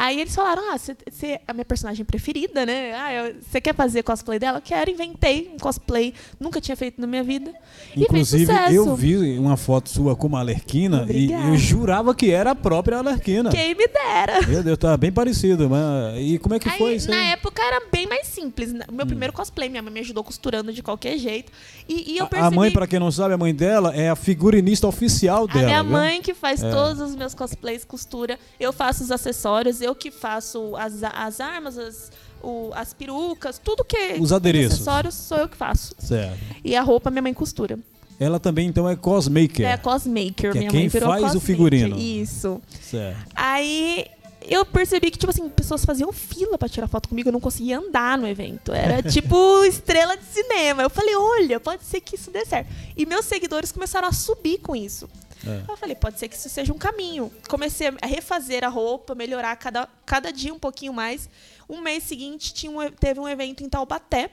Aí 0.00 0.20
eles 0.20 0.32
falaram, 0.32 0.62
ah, 0.72 0.78
você 0.78 1.26
é 1.26 1.40
a 1.48 1.52
minha 1.52 1.64
personagem 1.64 2.04
preferida, 2.04 2.64
né? 2.64 2.92
Ah, 2.94 3.32
você 3.42 3.60
quer 3.60 3.74
fazer 3.74 4.04
cosplay 4.04 4.38
dela? 4.38 4.58
Eu 4.58 4.62
quero, 4.62 4.88
inventei 4.88 5.50
um 5.52 5.58
cosplay, 5.58 6.14
nunca 6.38 6.60
tinha 6.60 6.76
feito 6.76 7.00
na 7.00 7.06
minha 7.08 7.24
vida. 7.24 7.52
e 7.96 8.02
Inclusive, 8.04 8.52
eu 8.72 8.94
vi 8.94 9.36
uma 9.40 9.56
foto 9.56 9.88
sua 9.88 10.14
como 10.14 10.36
Alerquina 10.36 10.98
e 10.98 11.02
Obrigada. 11.02 11.48
eu 11.48 11.56
jurava 11.56 12.14
que 12.14 12.30
era 12.30 12.52
a 12.52 12.54
própria 12.54 12.98
Alerquina. 12.98 13.50
Quem 13.50 13.74
me 13.74 13.88
dera. 13.88 14.46
Meu 14.46 14.62
Deus, 14.62 14.78
tá 14.78 14.96
bem 14.96 15.10
parecido. 15.10 15.68
Mas... 15.68 16.14
E 16.18 16.38
como 16.38 16.54
é 16.54 16.60
que 16.60 16.68
Aí, 16.68 16.78
foi 16.78 16.94
isso 16.94 17.10
na 17.10 17.16
aí? 17.16 17.26
época 17.32 17.60
era 17.60 17.82
bem 17.90 18.06
mais 18.06 18.28
simples. 18.28 18.70
O 18.72 18.76
Hum. 18.76 18.80
meu 18.92 19.04
primeiro 19.06 19.32
cosplay, 19.32 19.68
minha 19.68 19.82
mãe 19.82 19.92
me 19.92 19.98
ajudou 20.00 20.22
costurando 20.22 20.72
de 20.72 20.80
qualquer 20.80 21.18
jeito. 21.18 21.50
E, 21.88 22.12
e 22.12 22.18
eu 22.18 22.26
A- 22.26 22.28
percebi... 22.28 22.54
A 22.54 22.56
mãe, 22.56 22.70
pra 22.70 22.86
quem 22.86 23.00
não 23.00 23.10
sabe, 23.10 23.34
a 23.34 23.38
mãe 23.38 23.52
dela 23.52 23.92
é 23.96 24.08
a 24.10 24.14
figurinista 24.14 24.86
oficial 24.86 25.44
A 25.50 25.52
dela. 25.52 25.66
minha 25.66 25.82
viu? 25.82 25.90
mãe 25.92 26.22
que 26.22 26.34
faz 26.34 26.62
É. 26.62 26.70
todos 26.70 27.00
os 27.00 27.16
meus 27.16 27.34
cosplays, 27.34 27.84
costura. 27.84 28.38
Eu 28.60 28.72
faço 28.72 29.02
os 29.02 29.10
acessórios, 29.10 29.80
eu 29.80 29.87
que 29.94 30.10
faço 30.10 30.74
as, 30.76 31.02
as 31.02 31.40
armas, 31.40 31.76
as, 31.78 32.10
o- 32.42 32.70
as 32.74 32.92
perucas, 32.94 33.58
tudo 33.62 33.84
que. 33.84 34.14
Os 34.20 34.32
adereços. 34.32 34.74
acessórios 34.74 35.14
sou 35.14 35.38
eu 35.38 35.48
que 35.48 35.56
faço. 35.56 35.94
Certo. 35.98 36.38
E 36.64 36.74
a 36.76 36.82
roupa 36.82 37.10
minha 37.10 37.22
mãe 37.22 37.34
costura. 37.34 37.78
Ela 38.20 38.40
também, 38.40 38.66
então, 38.66 38.88
é 38.88 38.96
cosmaker. 38.96 39.64
É, 39.66 39.76
cosmaker. 39.76 40.50
Que 40.52 40.58
é 40.58 40.60
minha 40.60 40.70
quem 40.70 40.80
mãe 40.80 40.88
virou 40.88 41.08
faz 41.08 41.22
o 41.22 41.24
cosmaker. 41.26 41.46
figurino. 41.46 41.96
Isso. 41.98 42.60
Certo. 42.82 43.16
Aí 43.34 44.06
eu 44.42 44.64
percebi 44.64 45.10
que, 45.10 45.18
tipo 45.18 45.30
assim, 45.30 45.48
pessoas 45.48 45.84
faziam 45.84 46.12
fila 46.12 46.58
pra 46.58 46.68
tirar 46.68 46.88
foto 46.88 47.08
comigo, 47.08 47.28
eu 47.28 47.32
não 47.32 47.38
conseguia 47.40 47.78
andar 47.78 48.18
no 48.18 48.26
evento. 48.26 48.72
Era 48.72 49.02
tipo 49.08 49.62
estrela 49.64 50.16
de 50.16 50.24
cinema. 50.24 50.82
Eu 50.82 50.90
falei, 50.90 51.14
olha, 51.14 51.60
pode 51.60 51.84
ser 51.84 52.00
que 52.00 52.16
isso 52.16 52.30
dê 52.32 52.44
certo. 52.44 52.68
E 52.96 53.06
meus 53.06 53.24
seguidores 53.24 53.70
começaram 53.70 54.08
a 54.08 54.12
subir 54.12 54.58
com 54.58 54.74
isso. 54.74 55.08
É. 55.48 55.62
Eu 55.70 55.76
falei, 55.76 55.94
pode 55.94 56.18
ser 56.18 56.28
que 56.28 56.36
isso 56.36 56.48
seja 56.48 56.72
um 56.72 56.78
caminho. 56.78 57.32
Comecei 57.48 57.88
a 58.00 58.06
refazer 58.06 58.64
a 58.64 58.68
roupa, 58.68 59.14
melhorar 59.14 59.56
cada, 59.56 59.88
cada 60.04 60.32
dia 60.32 60.52
um 60.52 60.58
pouquinho 60.58 60.92
mais. 60.92 61.28
Um 61.68 61.80
mês 61.80 62.04
seguinte 62.04 62.52
tinha 62.52 62.70
um 62.70 62.90
teve 62.90 63.20
um 63.20 63.28
evento 63.28 63.62
em 63.62 63.68
Taubaté, 63.68 64.30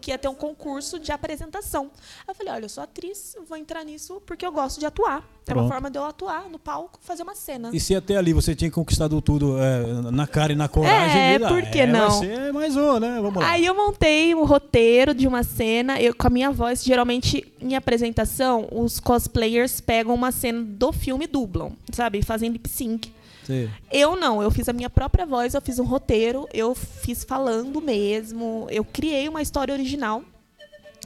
que 0.00 0.10
ia 0.10 0.18
ter 0.18 0.28
um 0.28 0.34
concurso 0.34 0.98
de 0.98 1.12
apresentação. 1.12 1.90
Eu 2.26 2.34
falei, 2.34 2.52
olha, 2.52 2.64
eu 2.64 2.68
sou 2.68 2.82
atriz, 2.82 3.36
vou 3.48 3.56
entrar 3.56 3.84
nisso 3.84 4.22
porque 4.26 4.44
eu 4.44 4.52
gosto 4.52 4.78
de 4.78 4.86
atuar. 4.86 5.24
É 5.46 5.54
uma 5.54 5.66
forma 5.66 5.90
de 5.90 5.98
eu 5.98 6.04
atuar 6.04 6.48
no 6.50 6.58
palco, 6.58 6.98
fazer 7.02 7.22
uma 7.22 7.34
cena. 7.34 7.70
E 7.72 7.80
se 7.80 7.94
até 7.94 8.16
ali 8.16 8.34
você 8.34 8.54
tinha 8.54 8.70
conquistado 8.70 9.20
tudo 9.22 9.56
é, 9.58 10.10
na 10.10 10.26
cara 10.26 10.52
e 10.52 10.56
na 10.56 10.68
coragem, 10.68 11.18
É, 11.18 11.36
ah, 11.36 11.48
por 11.48 11.62
que 11.62 11.80
é, 11.80 11.86
não? 11.86 12.10
Vai 12.10 12.28
ser 12.28 12.52
mais 12.52 12.76
um, 12.76 12.98
né? 12.98 13.18
Vamos 13.20 13.42
lá. 13.42 13.50
Aí 13.50 13.64
eu 13.64 13.74
montei 13.74 14.34
um 14.34 14.44
roteiro 14.44 15.14
de 15.14 15.26
uma 15.26 15.42
cena, 15.42 16.00
eu 16.00 16.14
com 16.14 16.26
a 16.26 16.30
minha 16.30 16.50
voz, 16.50 16.84
geralmente 16.84 17.50
em 17.60 17.74
apresentação, 17.74 18.68
os 18.70 19.00
cosplayers 19.00 19.80
pegam 19.80 20.14
uma 20.14 20.30
cena 20.30 20.62
do 20.62 20.92
filme 20.92 21.24
e 21.24 21.28
dublam, 21.28 21.72
sabe? 21.92 22.22
Fazem 22.22 22.50
lip 22.50 22.68
sync. 22.68 23.10
Sim. 23.48 23.70
Eu 23.90 24.14
não, 24.14 24.42
eu 24.42 24.50
fiz 24.50 24.68
a 24.68 24.74
minha 24.74 24.90
própria 24.90 25.24
voz, 25.24 25.54
eu 25.54 25.62
fiz 25.62 25.78
um 25.78 25.84
roteiro, 25.84 26.46
eu 26.52 26.74
fiz 26.74 27.24
falando 27.24 27.80
mesmo, 27.80 28.66
eu 28.70 28.84
criei 28.84 29.26
uma 29.26 29.40
história 29.40 29.72
original 29.72 30.22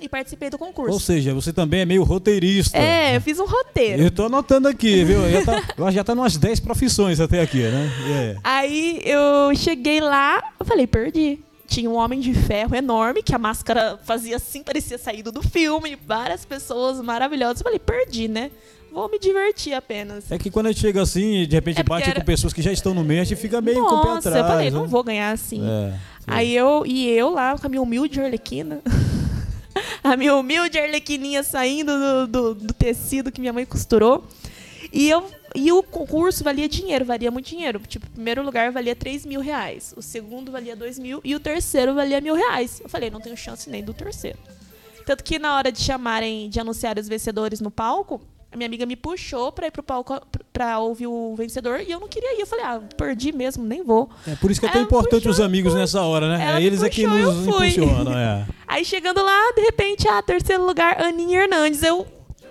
e 0.00 0.08
participei 0.08 0.50
do 0.50 0.58
concurso. 0.58 0.92
Ou 0.92 0.98
seja, 0.98 1.32
você 1.32 1.52
também 1.52 1.82
é 1.82 1.84
meio 1.84 2.02
roteirista. 2.02 2.76
é, 2.76 3.14
eu 3.16 3.20
fiz 3.20 3.38
um 3.38 3.46
roteiro. 3.46 4.02
Eu 4.02 4.10
tô 4.10 4.24
anotando 4.24 4.66
aqui, 4.66 5.04
viu? 5.04 5.30
Já 5.30 5.44
tá, 5.44 5.62
eu 5.78 5.90
já 5.92 6.02
tá 6.02 6.12
umas 6.14 6.36
10 6.36 6.58
profissões 6.58 7.20
até 7.20 7.40
aqui, 7.40 7.62
né? 7.62 7.88
É. 8.10 8.36
Aí 8.42 9.00
eu 9.04 9.54
cheguei 9.54 10.00
lá, 10.00 10.42
eu 10.58 10.66
falei, 10.66 10.88
perdi. 10.88 11.38
Tinha 11.68 11.88
um 11.88 11.94
homem 11.94 12.18
de 12.18 12.34
ferro 12.34 12.74
enorme, 12.74 13.22
que 13.22 13.32
a 13.32 13.38
máscara 13.38 13.98
fazia 14.04 14.34
assim, 14.36 14.64
parecia 14.64 14.98
saído 14.98 15.30
do 15.30 15.40
filme, 15.40 15.96
várias 16.04 16.44
pessoas 16.44 17.00
maravilhosas. 17.00 17.60
Eu 17.60 17.64
falei, 17.64 17.78
perdi, 17.78 18.26
né? 18.26 18.50
Vou 18.92 19.08
me 19.08 19.18
divertir 19.18 19.72
apenas. 19.72 20.30
É 20.30 20.38
que 20.38 20.50
quando 20.50 20.66
a 20.66 20.72
gente 20.72 20.82
chega 20.82 21.00
assim 21.00 21.46
de 21.46 21.54
repente 21.56 21.80
É 21.80 21.82
bate 21.82 22.10
era- 22.10 22.20
com 22.20 22.26
pessoas 22.26 22.52
que 22.52 22.60
já 22.60 22.70
estão 22.70 22.92
no 22.92 23.02
meio, 23.02 23.22
a 23.22 23.24
gente 23.24 23.40
fica 23.40 23.60
meio 23.60 23.78
com 23.82 23.94
o 23.94 24.02
pé 24.02 24.08
Nossa, 24.08 24.28
atrás. 24.28 24.44
eu 24.46 24.52
falei, 24.52 24.70
né? 24.70 24.76
não 24.76 24.86
vou 24.86 25.02
ganhar 25.02 25.32
assim. 25.32 25.62
É. 25.66 25.94
Aí 26.26 26.54
eu, 26.54 26.84
e 26.86 27.08
eu 27.08 27.30
lá 27.30 27.58
com 27.58 27.66
a 27.66 27.70
minha 27.70 27.80
humilde 27.80 28.20
arlequina. 28.20 28.82
a 30.04 30.16
minha 30.16 30.36
humilde 30.36 30.78
arlequininha 30.78 31.42
saindo 31.42 31.92
do, 31.98 32.26
do, 32.26 32.54
do 32.54 32.74
tecido 32.74 33.32
que 33.32 33.40
minha 33.40 33.52
mãe 33.52 33.64
costurou. 33.64 34.24
E, 34.92 35.08
eu, 35.08 35.24
e 35.54 35.72
o 35.72 35.82
concurso 35.82 36.44
valia 36.44 36.68
dinheiro, 36.68 37.04
valia 37.04 37.30
muito 37.30 37.46
dinheiro. 37.48 37.80
Tipo, 37.88 38.06
o 38.06 38.10
primeiro 38.10 38.42
lugar 38.42 38.70
valia 38.70 38.94
3 38.94 39.24
mil 39.24 39.40
reais, 39.40 39.94
o 39.96 40.02
segundo 40.02 40.52
valia 40.52 40.76
2 40.76 40.98
mil 40.98 41.20
e 41.24 41.34
o 41.34 41.40
terceiro 41.40 41.94
valia 41.94 42.20
mil 42.20 42.34
reais. 42.34 42.78
Eu 42.82 42.90
falei, 42.90 43.08
não 43.10 43.20
tenho 43.20 43.36
chance 43.38 43.70
nem 43.70 43.82
do 43.82 43.94
terceiro. 43.94 44.38
Tanto 45.06 45.24
que 45.24 45.38
na 45.38 45.56
hora 45.56 45.72
de 45.72 45.80
chamarem, 45.80 46.48
de 46.50 46.60
anunciar 46.60 46.98
os 46.98 47.08
vencedores 47.08 47.60
no 47.60 47.70
palco, 47.70 48.20
a 48.52 48.56
minha 48.56 48.66
amiga 48.66 48.84
me 48.84 48.94
puxou 48.96 49.50
pra 49.50 49.66
ir 49.66 49.70
pro 49.70 49.82
palco 49.82 50.20
pra 50.52 50.78
ouvir 50.78 51.06
o 51.06 51.34
vencedor 51.34 51.80
e 51.80 51.90
eu 51.90 51.98
não 51.98 52.06
queria 52.06 52.36
ir. 52.36 52.40
Eu 52.40 52.46
falei, 52.46 52.64
ah, 52.64 52.80
perdi 52.96 53.32
mesmo, 53.32 53.64
nem 53.64 53.82
vou. 53.82 54.10
É 54.26 54.34
por 54.34 54.50
isso 54.50 54.60
que 54.60 54.66
é 54.66 54.70
tão 54.70 54.82
importante 54.82 55.22
puxou, 55.22 55.30
os 55.32 55.40
amigos 55.40 55.74
nessa 55.74 56.02
hora, 56.02 56.28
né? 56.28 56.58
É 56.58 56.62
eles 56.62 56.82
é 56.82 56.90
que 56.90 57.02
puxou, 57.02 57.18
eu 57.18 57.32
nos 57.32 57.46
impulsionam, 57.46 58.16
é. 58.16 58.46
Aí 58.68 58.84
chegando 58.84 59.22
lá, 59.22 59.52
de 59.56 59.62
repente, 59.62 60.06
ah, 60.06 60.22
terceiro 60.22 60.64
lugar, 60.64 61.00
Aninha 61.00 61.42
Hernandes. 61.42 61.82
Eu. 61.82 62.06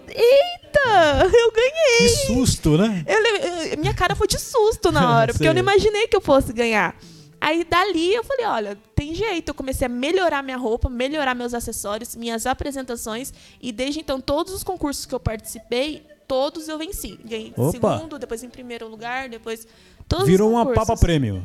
Eita! 0.08 1.30
Eu 1.34 1.52
ganhei! 1.52 1.98
Que 2.00 2.10
susto, 2.28 2.78
né? 2.78 3.04
Eu 3.08 3.72
eu- 3.72 3.78
minha 3.78 3.94
cara 3.94 4.16
foi 4.16 4.28
de 4.28 4.40
susto 4.40 4.92
na 4.92 5.16
hora, 5.18 5.34
porque 5.34 5.48
eu 5.48 5.54
não 5.54 5.62
imaginei 5.62 6.08
que 6.08 6.16
eu 6.16 6.22
fosse 6.22 6.52
ganhar. 6.52 6.96
Aí 7.42 7.64
dali 7.64 8.14
eu 8.14 8.24
falei, 8.24 8.46
olha, 8.46 8.78
tem 8.96 9.16
jeito. 9.16 9.50
Eu 9.50 9.56
comecei 9.56 9.88
a 9.88 9.90
melhorar 9.90 10.44
minha 10.44 10.58
roupa, 10.58 10.88
melhorar 10.88 11.34
meus 11.34 11.56
acessórios, 11.56 12.16
minhas 12.16 12.46
apresentações. 12.46 13.34
E 13.60 13.72
desde 13.72 14.00
então, 14.00 14.22
todos 14.22 14.54
os 14.54 14.64
concursos 14.64 15.08
que 15.08 15.16
eu 15.16 15.20
participei, 15.20 16.06
todos 16.28 16.68
eu 16.68 16.78
venci. 16.78 17.20
Ganhei 17.26 17.48
em 17.48 17.54
Opa. 17.60 17.72
segundo, 17.72 18.20
depois 18.20 18.44
em 18.44 18.50
primeiro 18.50 18.88
lugar, 18.88 19.28
depois. 19.28 19.68
Todos 20.08 20.28
Virou 20.28 20.52
uma 20.52 20.72
papa 20.72 20.96
prêmio. 20.96 21.44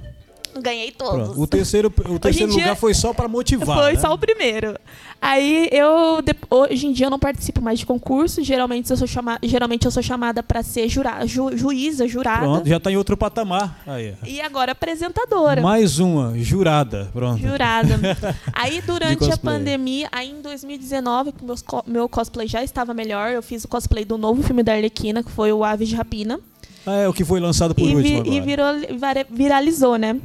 Ganhei 0.61 0.91
todos. 0.93 1.27
Pronto. 1.29 1.41
O 1.41 1.47
terceiro, 1.47 1.93
o 2.09 2.19
terceiro 2.21 2.53
dia- 2.53 2.63
lugar 2.63 2.77
foi 2.77 2.95
só 2.95 3.13
pra 3.13 3.29
motivar. 3.29 3.79
Foi 3.79 3.93
né? 3.95 3.99
só 4.01 4.13
o 4.13 4.19
primeiro. 4.19 4.77
Aí 5.21 5.69
eu 5.73 6.23
hoje 6.51 6.87
em 6.87 6.93
dia 6.93 7.07
eu 7.07 7.11
não 7.11 7.19
participo 7.19 7.63
mais 7.63 7.79
de 7.79 7.87
concurso. 7.87 8.43
Geralmente 8.45 8.91
eu 8.91 8.97
sou 8.97 9.07
chamada, 9.07 9.41
geralmente 9.43 9.85
eu 9.87 9.91
sou 9.91 10.03
chamada 10.03 10.43
para 10.43 10.63
ser 10.63 10.89
jura, 10.89 11.27
ju- 11.27 11.57
juíza, 11.57 12.07
jurada. 12.07 12.41
Pronto, 12.41 12.69
já 12.69 12.79
tá 12.79 12.91
em 12.93 12.97
outro 12.97 13.17
patamar. 13.17 13.81
Aí. 13.87 14.15
E 14.27 14.41
agora 14.41 14.73
apresentadora. 14.73 15.63
Mais 15.63 15.99
uma, 15.99 16.33
jurada. 16.39 17.09
Pronto. 17.13 17.41
Jurada. 17.41 17.99
Aí 18.53 18.81
durante 18.83 19.31
a 19.33 19.39
pandemia, 19.39 20.09
aí 20.13 20.31
em 20.31 20.41
2019, 20.43 21.33
que 21.33 21.45
meus 21.45 21.65
meu 21.87 22.09
cosplay 22.09 22.47
já 22.47 22.63
estava 22.63 22.93
melhor, 22.95 23.31
eu 23.33 23.43
fiz 23.43 23.65
o 23.65 23.69
cosplay 23.69 24.05
do 24.05 24.19
novo 24.19 24.43
filme 24.43 24.63
da 24.63 24.73
Arlequina, 24.75 25.23
que 25.23 25.31
foi 25.31 25.53
o 25.53 25.65
Aves 25.65 25.89
de 25.89 25.95
Rapina. 25.95 26.39
Ah, 26.87 26.99
é 26.99 27.09
o 27.09 27.13
que 27.13 27.25
foi 27.25 27.41
lançado 27.41 27.75
por 27.75 27.83
E, 27.89 27.97
último 27.97 28.23
vi- 28.23 28.31
e 28.31 28.39
agora. 28.39 28.45
virou, 28.45 28.99
vira- 28.99 29.27
viralizou, 29.31 29.97
né? 29.97 30.17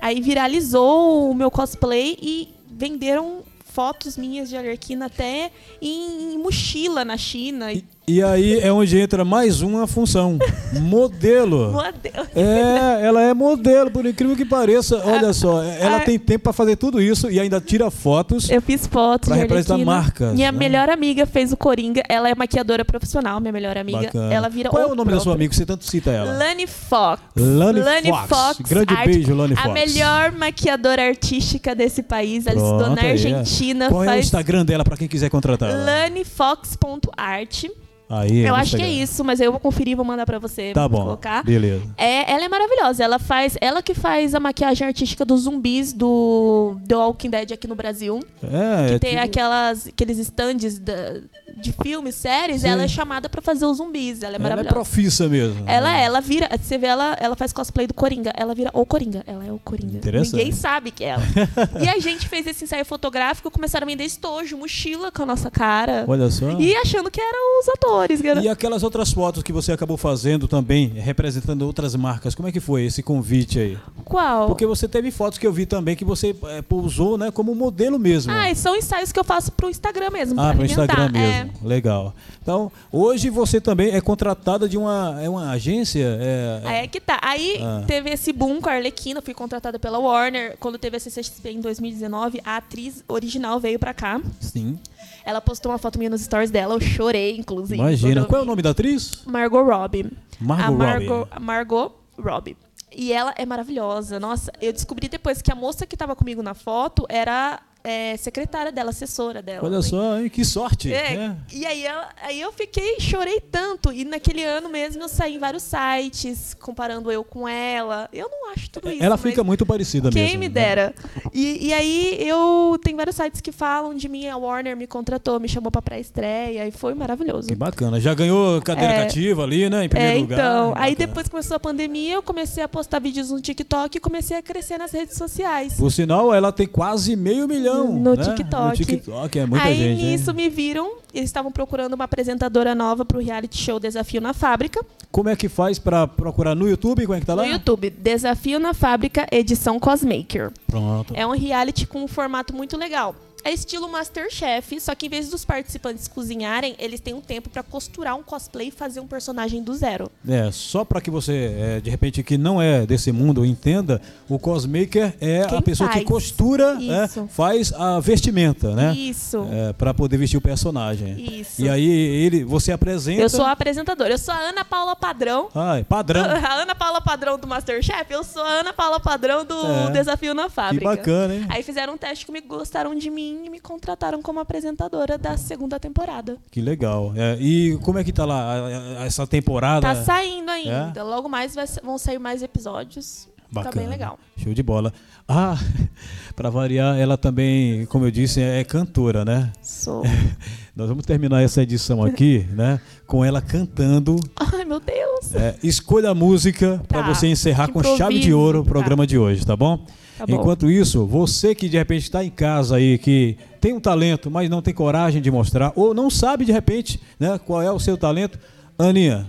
Aí 0.00 0.20
viralizou 0.20 1.30
o 1.30 1.34
meu 1.34 1.50
cosplay 1.50 2.16
e 2.20 2.48
venderam 2.70 3.42
fotos 3.64 4.16
minhas 4.16 4.48
de 4.48 4.56
Arlequina 4.56 5.06
até 5.06 5.50
em, 5.80 6.34
em 6.34 6.38
mochila 6.38 7.04
na 7.04 7.16
China. 7.16 7.72
E, 7.72 7.84
e 8.10 8.22
aí 8.22 8.58
é 8.58 8.72
onde 8.72 8.98
entra 8.98 9.24
mais 9.24 9.62
uma 9.62 9.86
função. 9.86 10.36
Modelo. 10.80 11.70
Modelo. 11.72 12.26
É, 12.34 13.06
ela 13.06 13.22
é 13.22 13.32
modelo, 13.32 13.90
por 13.90 14.04
incrível 14.04 14.36
que 14.36 14.44
pareça. 14.44 15.00
Olha 15.04 15.32
só, 15.32 15.62
ela 15.62 15.98
ah. 15.98 16.00
tem 16.00 16.18
tempo 16.18 16.44
pra 16.44 16.52
fazer 16.52 16.74
tudo 16.74 17.00
isso 17.00 17.30
e 17.30 17.38
ainda 17.38 17.60
tira 17.60 17.90
fotos. 17.90 18.50
Eu 18.50 18.60
fiz 18.60 18.86
fotos 18.86 19.28
Pra 19.28 19.36
de 19.36 19.42
representar 19.42 19.78
marcas, 19.78 20.34
Minha 20.34 20.50
né? 20.50 20.58
melhor 20.58 20.88
amiga 20.88 21.24
fez 21.24 21.52
o 21.52 21.56
Coringa. 21.56 22.02
Ela 22.08 22.28
é 22.28 22.34
maquiadora 22.34 22.84
profissional, 22.84 23.38
minha 23.40 23.52
melhor 23.52 23.78
amiga. 23.78 24.00
Bacana. 24.00 24.34
Ela 24.34 24.48
vira 24.48 24.70
Qual 24.70 24.82
é 24.82 24.86
o 24.86 24.94
nome 24.94 25.12
da 25.12 25.20
sua 25.20 25.34
amiga 25.34 25.54
você 25.54 25.64
tanto 25.64 25.84
cita 25.84 26.10
ela? 26.10 26.36
Lani 26.36 26.66
Fox. 26.66 27.22
Lani 27.36 28.10
Fox. 28.26 28.60
Grande 28.68 28.92
Art- 28.92 29.06
beijo, 29.06 29.32
Lani 29.34 29.54
A 29.54 29.62
Fox. 29.62 29.74
melhor 29.74 30.32
maquiadora 30.32 31.06
artística 31.06 31.74
desse 31.74 32.02
país. 32.02 32.46
Ela 32.46 32.56
estudou 32.56 32.90
na 32.90 33.02
é. 33.02 33.10
Argentina. 33.12 33.88
Qual 33.88 34.02
é 34.02 34.06
o 34.06 34.10
faz 34.10 34.24
Instagram 34.26 34.64
dela 34.64 34.84
pra 34.84 34.96
quem 34.96 35.06
quiser 35.06 35.30
contratar? 35.30 35.70
lanifox.art. 35.72 37.66
Aí, 38.10 38.44
Eu 38.44 38.56
acho 38.56 38.76
que 38.76 38.82
é 38.82 38.88
isso, 38.88 39.22
mas 39.24 39.40
eu 39.40 39.52
vou 39.52 39.60
conferir 39.60 39.92
e 39.92 39.94
vou 39.94 40.04
mandar 40.04 40.26
pra 40.26 40.38
você 40.40 40.72
Tá 40.72 40.88
bom. 40.88 41.02
colocar. 41.02 41.44
Beleza. 41.44 41.82
É, 41.96 42.30
ela 42.32 42.44
é 42.44 42.48
maravilhosa. 42.48 43.04
Ela 43.04 43.18
faz, 43.20 43.56
ela 43.60 43.80
que 43.82 43.94
faz 43.94 44.34
a 44.34 44.40
maquiagem 44.40 44.84
artística 44.86 45.24
dos 45.24 45.42
zumbis 45.42 45.92
do 45.92 46.76
The 46.88 46.96
Walking 46.96 47.30
Dead 47.30 47.52
aqui 47.52 47.68
no 47.68 47.76
Brasil. 47.76 48.18
É, 48.42 48.94
é 48.94 48.98
Tem 48.98 49.10
tipo- 49.12 49.22
aquelas, 49.22 49.86
aqueles 49.86 50.18
stands 50.18 50.78
da- 50.80 51.20
de 51.56 51.72
filmes, 51.82 52.14
séries. 52.14 52.62
Sim. 52.62 52.68
Ela 52.68 52.84
é 52.84 52.88
chamada 52.88 53.28
pra 53.28 53.40
fazer 53.42 53.64
os 53.66 53.78
zumbis. 53.78 54.22
Ela 54.22 54.34
é 54.34 54.36
ela 54.36 54.36
é 54.36 54.38
maravilhosa. 54.38 54.74
profissa 54.74 55.28
mesmo. 55.28 55.64
Ela 55.66 55.96
é, 55.98 56.04
ela 56.04 56.20
vira. 56.20 56.48
Você 56.60 56.78
vê 56.78 56.86
ela, 56.86 57.16
ela 57.20 57.36
faz 57.36 57.52
cosplay 57.52 57.86
do 57.86 57.94
Coringa. 57.94 58.32
Ela 58.36 58.54
vira 58.54 58.70
o 58.72 58.84
Coringa. 58.86 59.22
Ela 59.26 59.44
é 59.46 59.52
o 59.52 59.58
Coringa. 59.58 59.98
Interessante. 59.98 60.36
Ninguém 60.36 60.52
sabe 60.52 60.90
que 60.90 61.04
é 61.04 61.08
ela. 61.10 61.22
e 61.82 61.88
a 61.88 61.98
gente 61.98 62.28
fez 62.28 62.46
esse 62.46 62.64
ensaio 62.64 62.84
fotográfico, 62.84 63.50
começaram 63.50 63.86
a 63.86 63.88
vender 63.90 64.04
estojo, 64.04 64.56
mochila 64.56 65.10
com 65.12 65.22
a 65.22 65.26
nossa 65.26 65.50
cara. 65.50 66.04
Olha 66.06 66.30
só. 66.30 66.50
E 66.58 66.74
achando 66.76 67.10
que 67.10 67.20
eram 67.20 67.60
os 67.60 67.68
atores. 67.68 68.22
era- 68.24 68.42
E 68.42 68.48
aquelas 68.48 68.82
outras 68.82 69.12
fotos 69.12 69.42
que 69.42 69.52
você 69.52 69.72
acabou 69.72 69.96
fazendo 69.96 70.46
também, 70.48 70.88
representando 70.88 71.62
outras 71.62 71.94
marcas, 71.94 72.34
como 72.34 72.48
é 72.48 72.52
que 72.52 72.60
foi 72.60 72.84
esse 72.84 73.02
convite 73.02 73.58
aí? 73.58 73.78
Qual? 74.04 74.46
Porque 74.48 74.66
você 74.66 74.88
teve 74.88 75.10
fotos 75.10 75.38
que 75.38 75.46
eu 75.46 75.52
vi 75.52 75.66
também 75.66 75.94
que 75.96 76.04
você 76.04 76.34
é, 76.48 76.62
pousou, 76.62 77.16
né, 77.18 77.30
como 77.30 77.54
modelo 77.54 77.98
mesmo. 77.98 78.32
Ah, 78.32 78.50
e 78.50 78.54
são 78.54 78.74
ensaios 78.76 79.12
que 79.12 79.18
eu 79.18 79.24
faço 79.24 79.52
pro 79.52 79.68
Instagram 79.68 80.10
mesmo. 80.10 80.40
Ah, 80.40 80.52
pro 80.52 80.62
alimentar. 80.62 80.82
Instagram 80.84 81.18
É. 81.18 81.39
mesmo. 81.44 81.68
Legal. 81.68 82.14
Então, 82.42 82.70
hoje 82.90 83.30
você 83.30 83.60
também 83.60 83.90
é 83.90 84.00
contratada 84.00 84.68
de 84.68 84.76
uma, 84.78 85.18
é 85.22 85.28
uma 85.28 85.50
agência? 85.50 86.18
É, 86.20 86.82
é 86.84 86.86
que 86.86 87.00
tá. 87.00 87.18
Aí 87.22 87.58
Ah. 87.62 87.84
teve 87.86 88.10
esse 88.10 88.32
boom 88.32 88.60
com 88.60 88.68
a 88.68 88.72
Arlequina, 88.72 89.20
fui 89.22 89.34
contratada 89.34 89.78
pela 89.78 89.98
Warner. 89.98 90.56
Quando 90.58 90.78
teve 90.78 90.96
a 90.96 91.00
CCXP 91.00 91.50
em 91.50 91.60
2019, 91.60 92.40
a 92.44 92.56
atriz 92.56 93.04
original 93.08 93.58
veio 93.60 93.78
pra 93.78 93.92
cá. 93.94 94.20
Sim. 94.40 94.78
Ela 95.24 95.40
postou 95.40 95.70
uma 95.70 95.78
foto 95.78 95.98
minha 95.98 96.10
nos 96.10 96.22
stories 96.22 96.50
dela, 96.50 96.74
eu 96.74 96.80
chorei, 96.80 97.36
inclusive. 97.36 97.78
Imagina. 97.78 98.24
Qual 98.24 98.40
é 98.40 98.42
o 98.42 98.46
nome 98.46 98.62
da 98.62 98.70
atriz? 98.70 99.22
Margot 99.26 99.62
Robbie. 99.62 100.10
Margot 100.40 100.76
Robbie. 100.84 101.40
Margot 101.40 101.92
Robbie. 102.18 102.56
E 102.92 103.12
ela 103.12 103.32
é 103.36 103.46
maravilhosa. 103.46 104.18
Nossa, 104.18 104.50
eu 104.60 104.72
descobri 104.72 105.08
depois 105.08 105.40
que 105.40 105.52
a 105.52 105.54
moça 105.54 105.86
que 105.86 105.96
tava 105.96 106.16
comigo 106.16 106.42
na 106.42 106.54
foto 106.54 107.06
era 107.08 107.60
é, 107.82 108.16
secretária 108.16 108.70
dela, 108.72 108.90
assessora 108.90 109.40
dela. 109.42 109.66
Olha 109.66 109.80
só, 109.82 110.18
hein? 110.18 110.28
Que 110.28 110.44
sorte. 110.44 110.92
É, 110.92 111.16
né? 111.16 111.36
E 111.52 111.64
aí, 111.66 111.84
ela- 111.84 112.08
aí 112.22 112.40
eu 112.40 112.52
fiquei, 112.52 113.00
chorei 113.00 113.40
tanto. 113.40 113.92
E 113.92 114.04
naquele 114.04 114.44
ano 114.44 114.68
mesmo 114.68 115.02
eu 115.02 115.08
saí 115.08 115.36
em 115.36 115.38
vários 115.38 115.62
sites, 115.62 116.54
comparando 116.54 117.10
eu 117.10 117.24
com 117.24 117.48
ela. 117.48 118.08
Eu 118.12 118.28
não 118.30 118.50
acho 118.52 118.68
tudo 118.70 118.90
isso. 118.90 119.02
Ela 119.02 119.16
fica 119.16 119.42
muito 119.42 119.64
parecida 119.64 120.10
Quem 120.10 120.22
mesmo. 120.24 120.38
me 120.40 120.48
né? 120.48 120.54
dera. 120.54 120.94
E, 121.32 121.68
e 121.68 121.72
aí 121.72 122.16
eu 122.20 122.78
tem 122.82 122.94
vários 122.94 123.16
sites 123.16 123.40
que 123.40 123.52
falam 123.52 123.94
de 123.94 124.08
mim. 124.08 124.26
A 124.28 124.36
Warner 124.36 124.76
me 124.76 124.86
contratou, 124.86 125.38
me 125.40 125.48
chamou 125.48 125.70
pra 125.70 125.80
pré-estreia 125.82 126.66
e 126.68 126.70
foi 126.70 126.94
maravilhoso. 126.94 127.48
Que 127.48 127.54
bacana. 127.54 128.00
Já 128.00 128.12
ganhou 128.14 128.60
cadeira 128.62 128.92
É. 128.94 129.04
cativa 129.04 129.42
ali, 129.42 129.68
né? 129.70 129.84
Em 129.84 129.88
primeiro 129.88 130.16
É, 130.18 130.20
lugar. 130.20 130.38
então. 130.38 130.72
Aí 130.76 130.94
depois 130.94 131.28
começou 131.28 131.56
a 131.56 131.60
pandemia, 131.60 132.14
eu 132.14 132.22
comecei 132.22 132.62
a 132.62 132.68
postar 132.68 132.98
vídeos 132.98 133.30
no 133.30 133.40
TikTok 133.40 133.96
e 133.96 134.00
comecei 134.00 134.36
a 134.36 134.42
crescer 134.42 134.78
nas 134.78 134.92
redes 134.92 135.16
sociais. 135.16 135.74
Por 135.74 135.90
sinal, 135.90 136.34
ela 136.34 136.52
tem 136.52 136.66
quase 136.66 137.14
meio 137.16 137.46
milhão. 137.48 137.69
No 137.74 138.14
né? 138.14 138.22
TikTok. 138.22 138.80
No 138.80 138.86
TikTok, 138.86 139.38
é 139.38 139.46
muita 139.46 139.66
Aí 139.66 139.76
gente. 139.76 140.02
hein? 140.02 140.10
nisso 140.12 140.32
me 140.34 140.48
viram, 140.48 140.92
eles 141.14 141.28
estavam 141.28 141.50
procurando 141.50 141.94
uma 141.94 142.04
apresentadora 142.04 142.74
nova 142.74 143.04
pro 143.04 143.20
reality 143.20 143.58
show 143.58 143.80
Desafio 143.80 144.20
na 144.20 144.32
Fábrica. 144.32 144.84
Como 145.10 145.28
é 145.28 145.34
que 145.34 145.48
faz 145.48 145.78
pra 145.78 146.06
procurar 146.06 146.54
no 146.54 146.68
YouTube? 146.68 147.04
Como 147.04 147.16
é 147.16 147.20
que 147.20 147.26
tá 147.26 147.34
lá? 147.34 147.42
No 147.42 147.48
YouTube, 147.50 147.90
Desafio 147.90 148.60
na 148.60 148.72
Fábrica, 148.72 149.26
edição 149.32 149.80
Cosmaker. 149.80 150.52
Pronto. 150.66 151.12
É 151.16 151.26
um 151.26 151.32
reality 151.32 151.86
com 151.86 152.04
um 152.04 152.08
formato 152.08 152.54
muito 152.54 152.76
legal. 152.76 153.14
É 153.44 153.52
estilo 153.52 153.88
Masterchef, 153.88 154.80
só 154.80 154.94
que 154.94 155.06
em 155.06 155.08
vez 155.08 155.28
dos 155.30 155.44
participantes 155.44 156.06
cozinharem, 156.08 156.74
eles 156.78 157.00
têm 157.00 157.14
um 157.14 157.20
tempo 157.20 157.48
pra 157.48 157.62
costurar 157.62 158.16
um 158.16 158.22
cosplay 158.22 158.68
e 158.68 158.70
fazer 158.70 159.00
um 159.00 159.06
personagem 159.06 159.62
do 159.62 159.74
zero. 159.74 160.10
É, 160.28 160.50
só 160.52 160.84
para 160.84 161.00
que 161.00 161.10
você, 161.10 161.54
é, 161.58 161.80
de 161.80 161.88
repente, 161.90 162.22
que 162.22 162.36
não 162.36 162.60
é 162.60 162.84
desse 162.86 163.10
mundo, 163.12 163.44
entenda, 163.44 164.00
o 164.28 164.38
cosmaker 164.38 165.14
é 165.20 165.46
Quem 165.46 165.58
a 165.58 165.62
pessoa 165.62 165.88
que 165.88 165.96
faz. 165.96 166.06
costura, 166.06 166.76
é, 166.80 167.04
Isso. 167.04 167.28
faz 167.30 167.72
a 167.72 167.98
vestimenta, 168.00 168.74
né? 168.74 168.94
Isso. 168.94 169.46
É, 169.50 169.72
para 169.72 169.94
poder 169.94 170.16
vestir 170.18 170.36
o 170.36 170.40
personagem. 170.40 171.18
Isso. 171.40 171.62
E 171.62 171.68
aí 171.68 171.86
ele, 171.88 172.44
você 172.44 172.72
apresenta. 172.72 173.22
Eu 173.22 173.28
sou 173.30 173.44
a 173.44 173.52
apresentadora. 173.52 174.12
Eu 174.12 174.18
sou 174.18 174.34
a 174.34 174.38
Ana 174.38 174.64
Paula 174.64 174.94
Padrão. 174.94 175.48
Ai, 175.54 175.84
padrão. 175.84 176.20
A 176.50 176.54
Ana 176.62 176.74
Paula 176.74 177.00
Padrão 177.00 177.38
do 177.38 177.46
Masterchef, 177.46 178.10
eu 178.12 178.24
sou 178.24 178.42
a 178.42 178.48
Ana 178.60 178.72
Paula 178.72 178.98
Padrão 178.98 179.44
do 179.44 179.54
É. 179.54 179.90
Desafio 179.90 180.34
na 180.34 180.44
Que 180.44 180.50
Fábrica. 180.50 180.84
bacana, 180.84 181.34
hein? 181.34 181.46
Aí 181.48 181.62
fizeram 181.62 181.94
um 181.94 181.96
teste 181.96 182.26
comigo, 182.26 182.46
gostaram 182.48 182.94
de 182.94 183.08
mim 183.10 183.29
e 183.30 183.50
me 183.50 183.60
contrataram 183.60 184.20
como 184.22 184.40
apresentadora 184.40 185.16
da 185.18 185.36
segunda 185.36 185.78
temporada. 185.78 186.36
Que 186.50 186.60
legal. 186.60 187.12
É, 187.16 187.36
e 187.40 187.78
como 187.82 187.98
é 187.98 188.04
que 188.04 188.12
tá 188.12 188.24
lá 188.24 188.40
a- 188.40 189.02
a- 189.02 189.06
essa 189.06 189.26
temporada? 189.26 189.80
Tá 189.86 189.94
saindo 190.02 190.50
ainda. 190.50 191.02
Logo 191.02 191.28
mais 191.28 191.54
vai- 191.54 191.66
vão 191.82 191.96
sair 191.98 192.18
mais 192.18 192.42
episódios. 192.42 193.28
Bacana. 193.52 193.72
Tá 193.72 193.80
bem 193.80 193.88
legal. 193.88 194.18
Show 194.36 194.54
de 194.54 194.62
bola. 194.62 194.92
Ah, 195.28 195.58
para 196.36 196.50
variar, 196.50 196.98
ela 196.98 197.16
também, 197.16 197.84
como 197.86 198.04
eu 198.06 198.10
disse, 198.10 198.40
é 198.40 198.62
cantora, 198.64 199.24
né? 199.24 199.52
Sou. 199.62 200.02
Nós 200.74 200.88
vamos 200.88 201.04
terminar 201.04 201.42
essa 201.42 201.62
edição 201.62 202.02
aqui, 202.02 202.46
né? 202.54 202.80
Com 203.06 203.24
ela 203.24 203.42
cantando. 203.42 204.16
Ai, 204.36 204.64
meu 204.64 204.80
Deus. 204.80 205.34
É, 205.34 205.56
escolha 205.62 206.10
a 206.10 206.14
música 206.14 206.80
para 206.88 207.02
Tá, 207.02 207.14
você 207.14 207.26
encerrar 207.26 207.68
com 207.68 207.82
chave 207.96 208.18
de 208.20 208.32
ouro 208.32 208.60
o 208.60 208.64
programa 208.64 209.06
de 209.06 209.18
hoje, 209.18 209.44
tá 209.44 209.56
bom? 209.56 209.84
Tá 210.16 210.26
bom. 210.26 210.34
Enquanto 210.34 210.70
isso, 210.70 211.06
você 211.06 211.54
que 211.54 211.68
de 211.68 211.76
repente 211.76 212.04
está 212.04 212.24
em 212.24 212.30
casa 212.30 212.76
aí, 212.76 212.98
que 212.98 213.36
tem 213.60 213.72
um 213.72 213.80
talento, 213.80 214.30
mas 214.30 214.48
não 214.48 214.62
tem 214.62 214.72
coragem 214.72 215.20
de 215.20 215.30
mostrar, 215.30 215.72
ou 215.74 215.92
não 215.92 216.08
sabe 216.08 216.44
de 216.44 216.52
repente 216.52 217.00
né, 217.18 217.38
qual 217.38 217.60
é 217.60 217.70
o 217.70 217.78
seu 217.80 217.96
talento, 217.96 218.38
Aninha, 218.78 219.26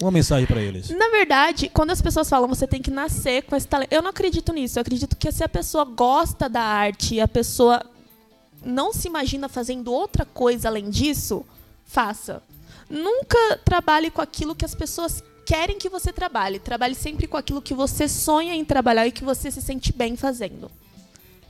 uma 0.00 0.10
mensagem 0.10 0.46
para 0.46 0.60
eles. 0.60 0.90
Na 0.90 1.08
verdade, 1.08 1.68
quando 1.68 1.90
as 1.90 2.02
pessoas 2.02 2.28
falam 2.28 2.48
você 2.48 2.66
tem 2.66 2.82
que 2.82 2.90
nascer 2.90 3.42
com 3.42 3.56
esse 3.56 3.66
talento, 3.66 3.92
eu 3.92 4.02
não 4.02 4.10
acredito 4.10 4.52
nisso. 4.52 4.78
Eu 4.78 4.82
acredito 4.82 5.16
que 5.16 5.30
se 5.30 5.44
a 5.44 5.48
pessoa 5.48 5.84
gosta 5.84 6.48
da 6.48 6.62
arte 6.62 7.16
e 7.16 7.20
a 7.20 7.28
pessoa 7.28 7.84
não 8.64 8.92
se 8.92 9.08
imagina 9.08 9.48
fazendo 9.48 9.92
outra 9.92 10.24
coisa 10.24 10.68
além 10.68 10.90
disso, 10.90 11.44
faça. 11.84 12.42
Nunca 12.88 13.58
trabalhe 13.64 14.10
com 14.10 14.20
aquilo 14.20 14.54
que 14.54 14.64
as 14.64 14.74
pessoas 14.74 15.22
querem 15.44 15.78
que 15.78 15.88
você 15.88 16.12
trabalhe. 16.12 16.58
Trabalhe 16.58 16.94
sempre 16.94 17.26
com 17.26 17.36
aquilo 17.36 17.62
que 17.62 17.74
você 17.74 18.08
sonha 18.08 18.54
em 18.54 18.64
trabalhar 18.64 19.06
e 19.06 19.12
que 19.12 19.24
você 19.24 19.50
se 19.50 19.62
sente 19.62 19.92
bem 19.92 20.16
fazendo. 20.16 20.70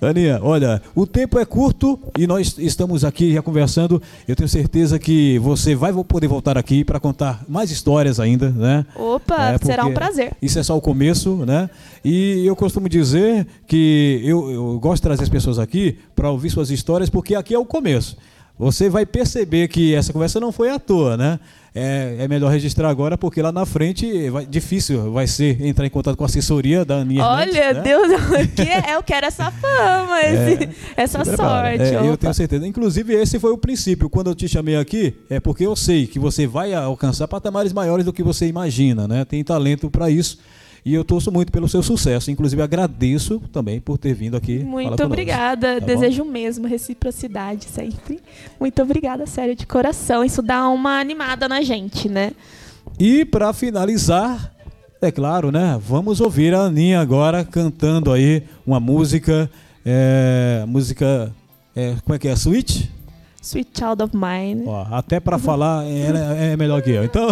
Aninha, 0.00 0.40
olha, 0.42 0.82
o 0.94 1.06
tempo 1.06 1.38
é 1.38 1.44
curto 1.44 1.98
e 2.18 2.26
nós 2.26 2.56
estamos 2.58 3.04
aqui 3.04 3.32
já 3.32 3.42
conversando. 3.42 4.02
Eu 4.26 4.34
tenho 4.34 4.48
certeza 4.48 4.98
que 4.98 5.38
você 5.38 5.74
vai 5.74 5.92
poder 6.04 6.26
voltar 6.26 6.58
aqui 6.58 6.84
para 6.84 6.98
contar 6.98 7.44
mais 7.48 7.70
histórias 7.70 8.18
ainda, 8.18 8.50
né? 8.50 8.84
Opa, 8.96 9.52
É, 9.52 9.58
será 9.58 9.86
um 9.86 9.94
prazer. 9.94 10.32
Isso 10.42 10.58
é 10.58 10.62
só 10.62 10.76
o 10.76 10.80
começo, 10.80 11.36
né? 11.46 11.70
E 12.04 12.44
eu 12.44 12.54
costumo 12.54 12.88
dizer 12.88 13.46
que 13.66 14.20
eu, 14.24 14.50
eu 14.50 14.78
gosto 14.78 14.96
de 14.96 15.02
trazer 15.02 15.22
as 15.22 15.28
pessoas 15.28 15.58
aqui 15.58 15.96
para 16.14 16.30
ouvir 16.30 16.50
suas 16.50 16.70
histórias, 16.70 17.08
porque 17.10 17.34
aqui 17.34 17.54
é 17.54 17.58
o 17.58 17.64
começo. 17.64 18.16
Você 18.56 18.88
vai 18.88 19.04
perceber 19.04 19.66
que 19.66 19.94
essa 19.94 20.12
conversa 20.12 20.38
não 20.38 20.52
foi 20.52 20.70
à 20.70 20.78
toa, 20.78 21.16
né? 21.16 21.40
É, 21.74 22.18
é 22.20 22.28
melhor 22.28 22.52
registrar 22.52 22.88
agora, 22.88 23.18
porque 23.18 23.42
lá 23.42 23.50
na 23.50 23.66
frente 23.66 24.30
vai, 24.30 24.46
difícil 24.46 25.10
vai 25.10 25.26
ser 25.26 25.60
entrar 25.60 25.84
em 25.84 25.90
contato 25.90 26.16
com 26.16 26.22
a 26.22 26.26
assessoria 26.26 26.84
da 26.84 27.00
Hernandes, 27.00 27.20
Olha, 27.24 27.72
né? 27.74 27.80
Deus, 27.82 28.06
que 28.54 28.62
é- 28.62 28.94
eu 28.94 29.02
quero 29.02 29.26
essa 29.26 29.50
fama, 29.50 30.20
esse- 30.20 30.68
essa 30.96 31.24
sorte. 31.24 31.82
É, 31.82 32.08
eu 32.08 32.16
tenho 32.16 32.32
certeza. 32.32 32.64
Inclusive, 32.64 33.12
esse 33.14 33.40
foi 33.40 33.50
o 33.50 33.58
princípio. 33.58 34.08
Quando 34.08 34.30
eu 34.30 34.36
te 34.36 34.46
chamei 34.46 34.76
aqui, 34.76 35.16
é 35.28 35.40
porque 35.40 35.66
eu 35.66 35.74
sei 35.74 36.06
que 36.06 36.20
você 36.20 36.46
vai 36.46 36.72
alcançar 36.74 37.26
patamares 37.26 37.72
maiores 37.72 38.04
do 38.04 38.12
que 38.12 38.22
você 38.22 38.46
imagina, 38.46 39.08
né? 39.08 39.24
Tem 39.24 39.42
talento 39.42 39.90
para 39.90 40.08
isso. 40.08 40.38
E 40.84 40.92
eu 40.92 41.02
torço 41.02 41.32
muito 41.32 41.50
pelo 41.50 41.66
seu 41.66 41.82
sucesso. 41.82 42.30
Inclusive, 42.30 42.60
agradeço 42.60 43.40
também 43.50 43.80
por 43.80 43.96
ter 43.96 44.12
vindo 44.12 44.36
aqui. 44.36 44.58
Muito 44.58 45.02
obrigada. 45.02 45.74
Tá 45.74 45.80
bom? 45.80 45.86
Desejo 45.86 46.24
mesmo 46.24 46.66
reciprocidade 46.66 47.64
sempre. 47.64 48.20
Muito 48.60 48.82
obrigada, 48.82 49.26
sério, 49.26 49.56
de 49.56 49.66
coração. 49.66 50.22
Isso 50.22 50.42
dá 50.42 50.68
uma 50.68 51.00
animada 51.00 51.48
na 51.48 51.62
gente, 51.62 52.08
né? 52.08 52.32
E 52.98 53.24
para 53.24 53.52
finalizar, 53.54 54.52
é 55.00 55.10
claro, 55.10 55.50
né? 55.50 55.80
Vamos 55.86 56.20
ouvir 56.20 56.54
a 56.54 56.60
Aninha 56.60 57.00
agora 57.00 57.44
cantando 57.44 58.12
aí 58.12 58.42
uma 58.66 58.78
música. 58.78 59.50
É, 59.86 60.64
música. 60.68 61.32
é, 61.74 61.94
como 62.04 62.14
é 62.14 62.18
que 62.18 62.28
é? 62.28 62.36
Switch? 62.36 62.84
Sweet 63.44 63.78
Child 63.78 64.02
of 64.02 64.16
Mine. 64.16 64.64
Ó, 64.66 64.86
até 64.90 65.20
para 65.20 65.38
falar 65.38 65.84
ela 65.84 66.34
é 66.34 66.56
melhor 66.56 66.80
que 66.80 66.90
eu. 66.90 67.04
Então, 67.04 67.28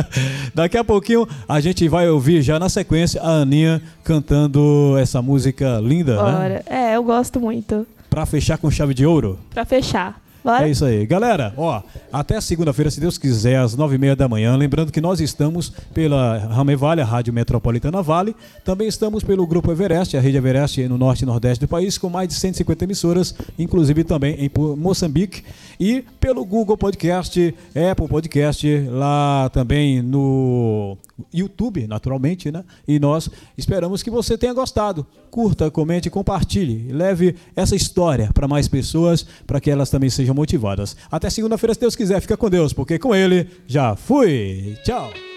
daqui 0.54 0.78
a 0.78 0.82
pouquinho 0.82 1.28
a 1.46 1.60
gente 1.60 1.86
vai 1.86 2.08
ouvir 2.08 2.40
já 2.40 2.58
na 2.58 2.70
sequência 2.70 3.20
a 3.20 3.42
Aninha 3.42 3.82
cantando 4.02 4.96
essa 4.98 5.20
música 5.20 5.78
linda, 5.80 6.16
né? 6.22 6.62
É, 6.64 6.96
eu 6.96 7.04
gosto 7.04 7.38
muito. 7.38 7.86
Para 8.08 8.24
fechar 8.24 8.56
com 8.56 8.70
chave 8.70 8.94
de 8.94 9.04
ouro. 9.04 9.38
Pra 9.50 9.66
fechar. 9.66 10.18
É 10.44 10.68
isso 10.68 10.84
aí. 10.84 11.04
Galera, 11.06 11.52
ó, 11.56 11.82
até 12.12 12.40
segunda-feira, 12.40 12.90
se 12.90 13.00
Deus 13.00 13.18
quiser, 13.18 13.56
às 13.56 13.76
nove 13.76 13.96
e 13.96 13.98
meia 13.98 14.16
da 14.16 14.28
manhã. 14.28 14.56
Lembrando 14.56 14.90
que 14.90 15.00
nós 15.00 15.20
estamos 15.20 15.70
pela 15.92 16.38
Rame 16.38 16.74
Vale, 16.76 17.02
a 17.02 17.04
Rádio 17.04 17.32
Metropolitana 17.32 18.02
Vale. 18.02 18.34
Também 18.64 18.88
estamos 18.88 19.22
pelo 19.22 19.46
Grupo 19.46 19.70
Everest, 19.70 20.16
a 20.16 20.20
rede 20.20 20.36
Everest 20.36 20.88
no 20.88 20.96
norte 20.96 21.22
e 21.22 21.26
nordeste 21.26 21.64
do 21.64 21.68
país, 21.68 21.98
com 21.98 22.08
mais 22.08 22.28
de 22.28 22.34
150 22.34 22.84
emissoras, 22.84 23.34
inclusive 23.58 24.04
também 24.04 24.36
em 24.36 24.50
Moçambique. 24.76 25.42
E 25.78 26.04
pelo 26.18 26.44
Google 26.44 26.76
Podcast, 26.76 27.54
Apple 27.90 28.08
Podcast, 28.08 28.66
lá 28.90 29.50
também 29.52 30.02
no 30.02 30.96
YouTube, 31.32 31.86
naturalmente, 31.86 32.50
né? 32.50 32.64
E 32.86 32.98
nós 32.98 33.28
esperamos 33.56 34.02
que 34.02 34.10
você 34.10 34.38
tenha 34.38 34.52
gostado. 34.52 35.06
Curta, 35.30 35.70
comente, 35.70 36.10
compartilhe. 36.10 36.92
Leve 36.92 37.36
essa 37.54 37.76
história 37.76 38.30
para 38.32 38.48
mais 38.48 38.68
pessoas, 38.68 39.26
para 39.46 39.60
que 39.60 39.70
elas 39.70 39.90
também 39.90 40.10
sejam 40.10 40.29
motivadas. 40.34 40.96
Até 41.10 41.30
segunda-feira, 41.30 41.74
se 41.74 41.80
Deus 41.80 41.96
quiser. 41.96 42.20
Fica 42.20 42.36
com 42.36 42.50
Deus, 42.50 42.72
porque 42.72 42.98
com 42.98 43.14
Ele 43.14 43.48
já 43.66 43.96
fui. 43.96 44.76
Tchau. 44.84 45.29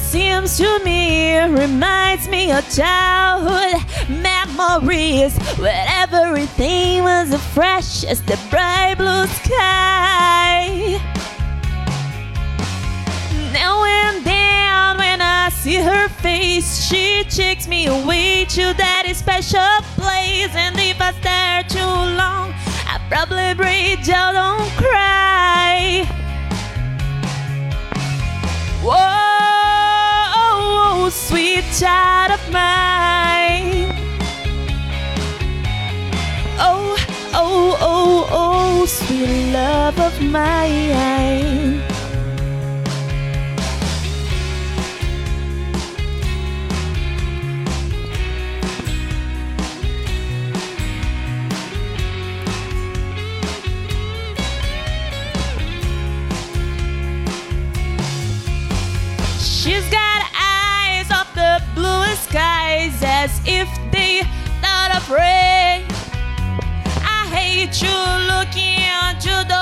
Seems 0.00 0.56
to 0.56 0.80
me 0.84 1.38
reminds 1.38 2.28
me 2.28 2.50
of 2.50 2.68
childhood 2.74 3.80
memories 4.08 5.36
where 5.58 5.84
everything 5.88 7.02
was 7.02 7.32
as 7.32 7.46
fresh 7.54 8.04
as 8.04 8.20
the 8.22 8.38
bright 8.50 8.94
blue 8.96 9.26
sky. 9.26 10.98
Now 13.52 13.84
and 13.84 14.24
then 14.24 14.96
when 14.98 15.20
I 15.20 15.50
see 15.50 15.76
her 15.76 16.08
face, 16.08 16.84
she 16.88 17.24
takes 17.24 17.68
me 17.68 17.86
away 17.86 18.46
to 18.46 18.74
that 18.74 19.04
special 19.14 19.82
place. 19.96 20.50
And 20.54 20.76
if 20.78 21.00
I 21.00 21.12
stare 21.20 21.62
too 21.64 21.94
long, 22.16 22.52
I 22.86 23.00
probably 23.08 23.54
break 23.54 24.04
down, 24.04 24.34
don't 24.34 24.70
cry. 24.76 26.06
Whoa, 28.82 29.19
sweet 31.10 31.64
child 31.78 32.32
of 32.32 32.52
mine. 32.52 33.92
Oh, 36.58 36.96
oh, 37.34 37.76
oh, 37.80 38.28
oh, 38.30 38.86
sweet 38.86 39.52
love 39.52 39.98
of 39.98 40.20
mine. 40.22 41.59
afraid. 65.10 65.84
I 67.02 67.26
hate 67.34 67.82
you 67.82 67.96
looking 68.32 68.84
at 68.84 69.20
the. 69.48 69.59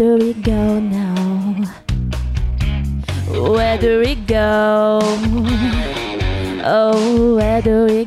do 0.00 0.16
we 0.16 0.32
go 0.32 0.80
now? 0.80 1.60
Where 3.28 3.76
do 3.76 4.00
we 4.00 4.14
go? 4.14 4.98
Oh, 6.64 7.36
where 7.36 7.60
do 7.60 7.84
we 7.84 7.99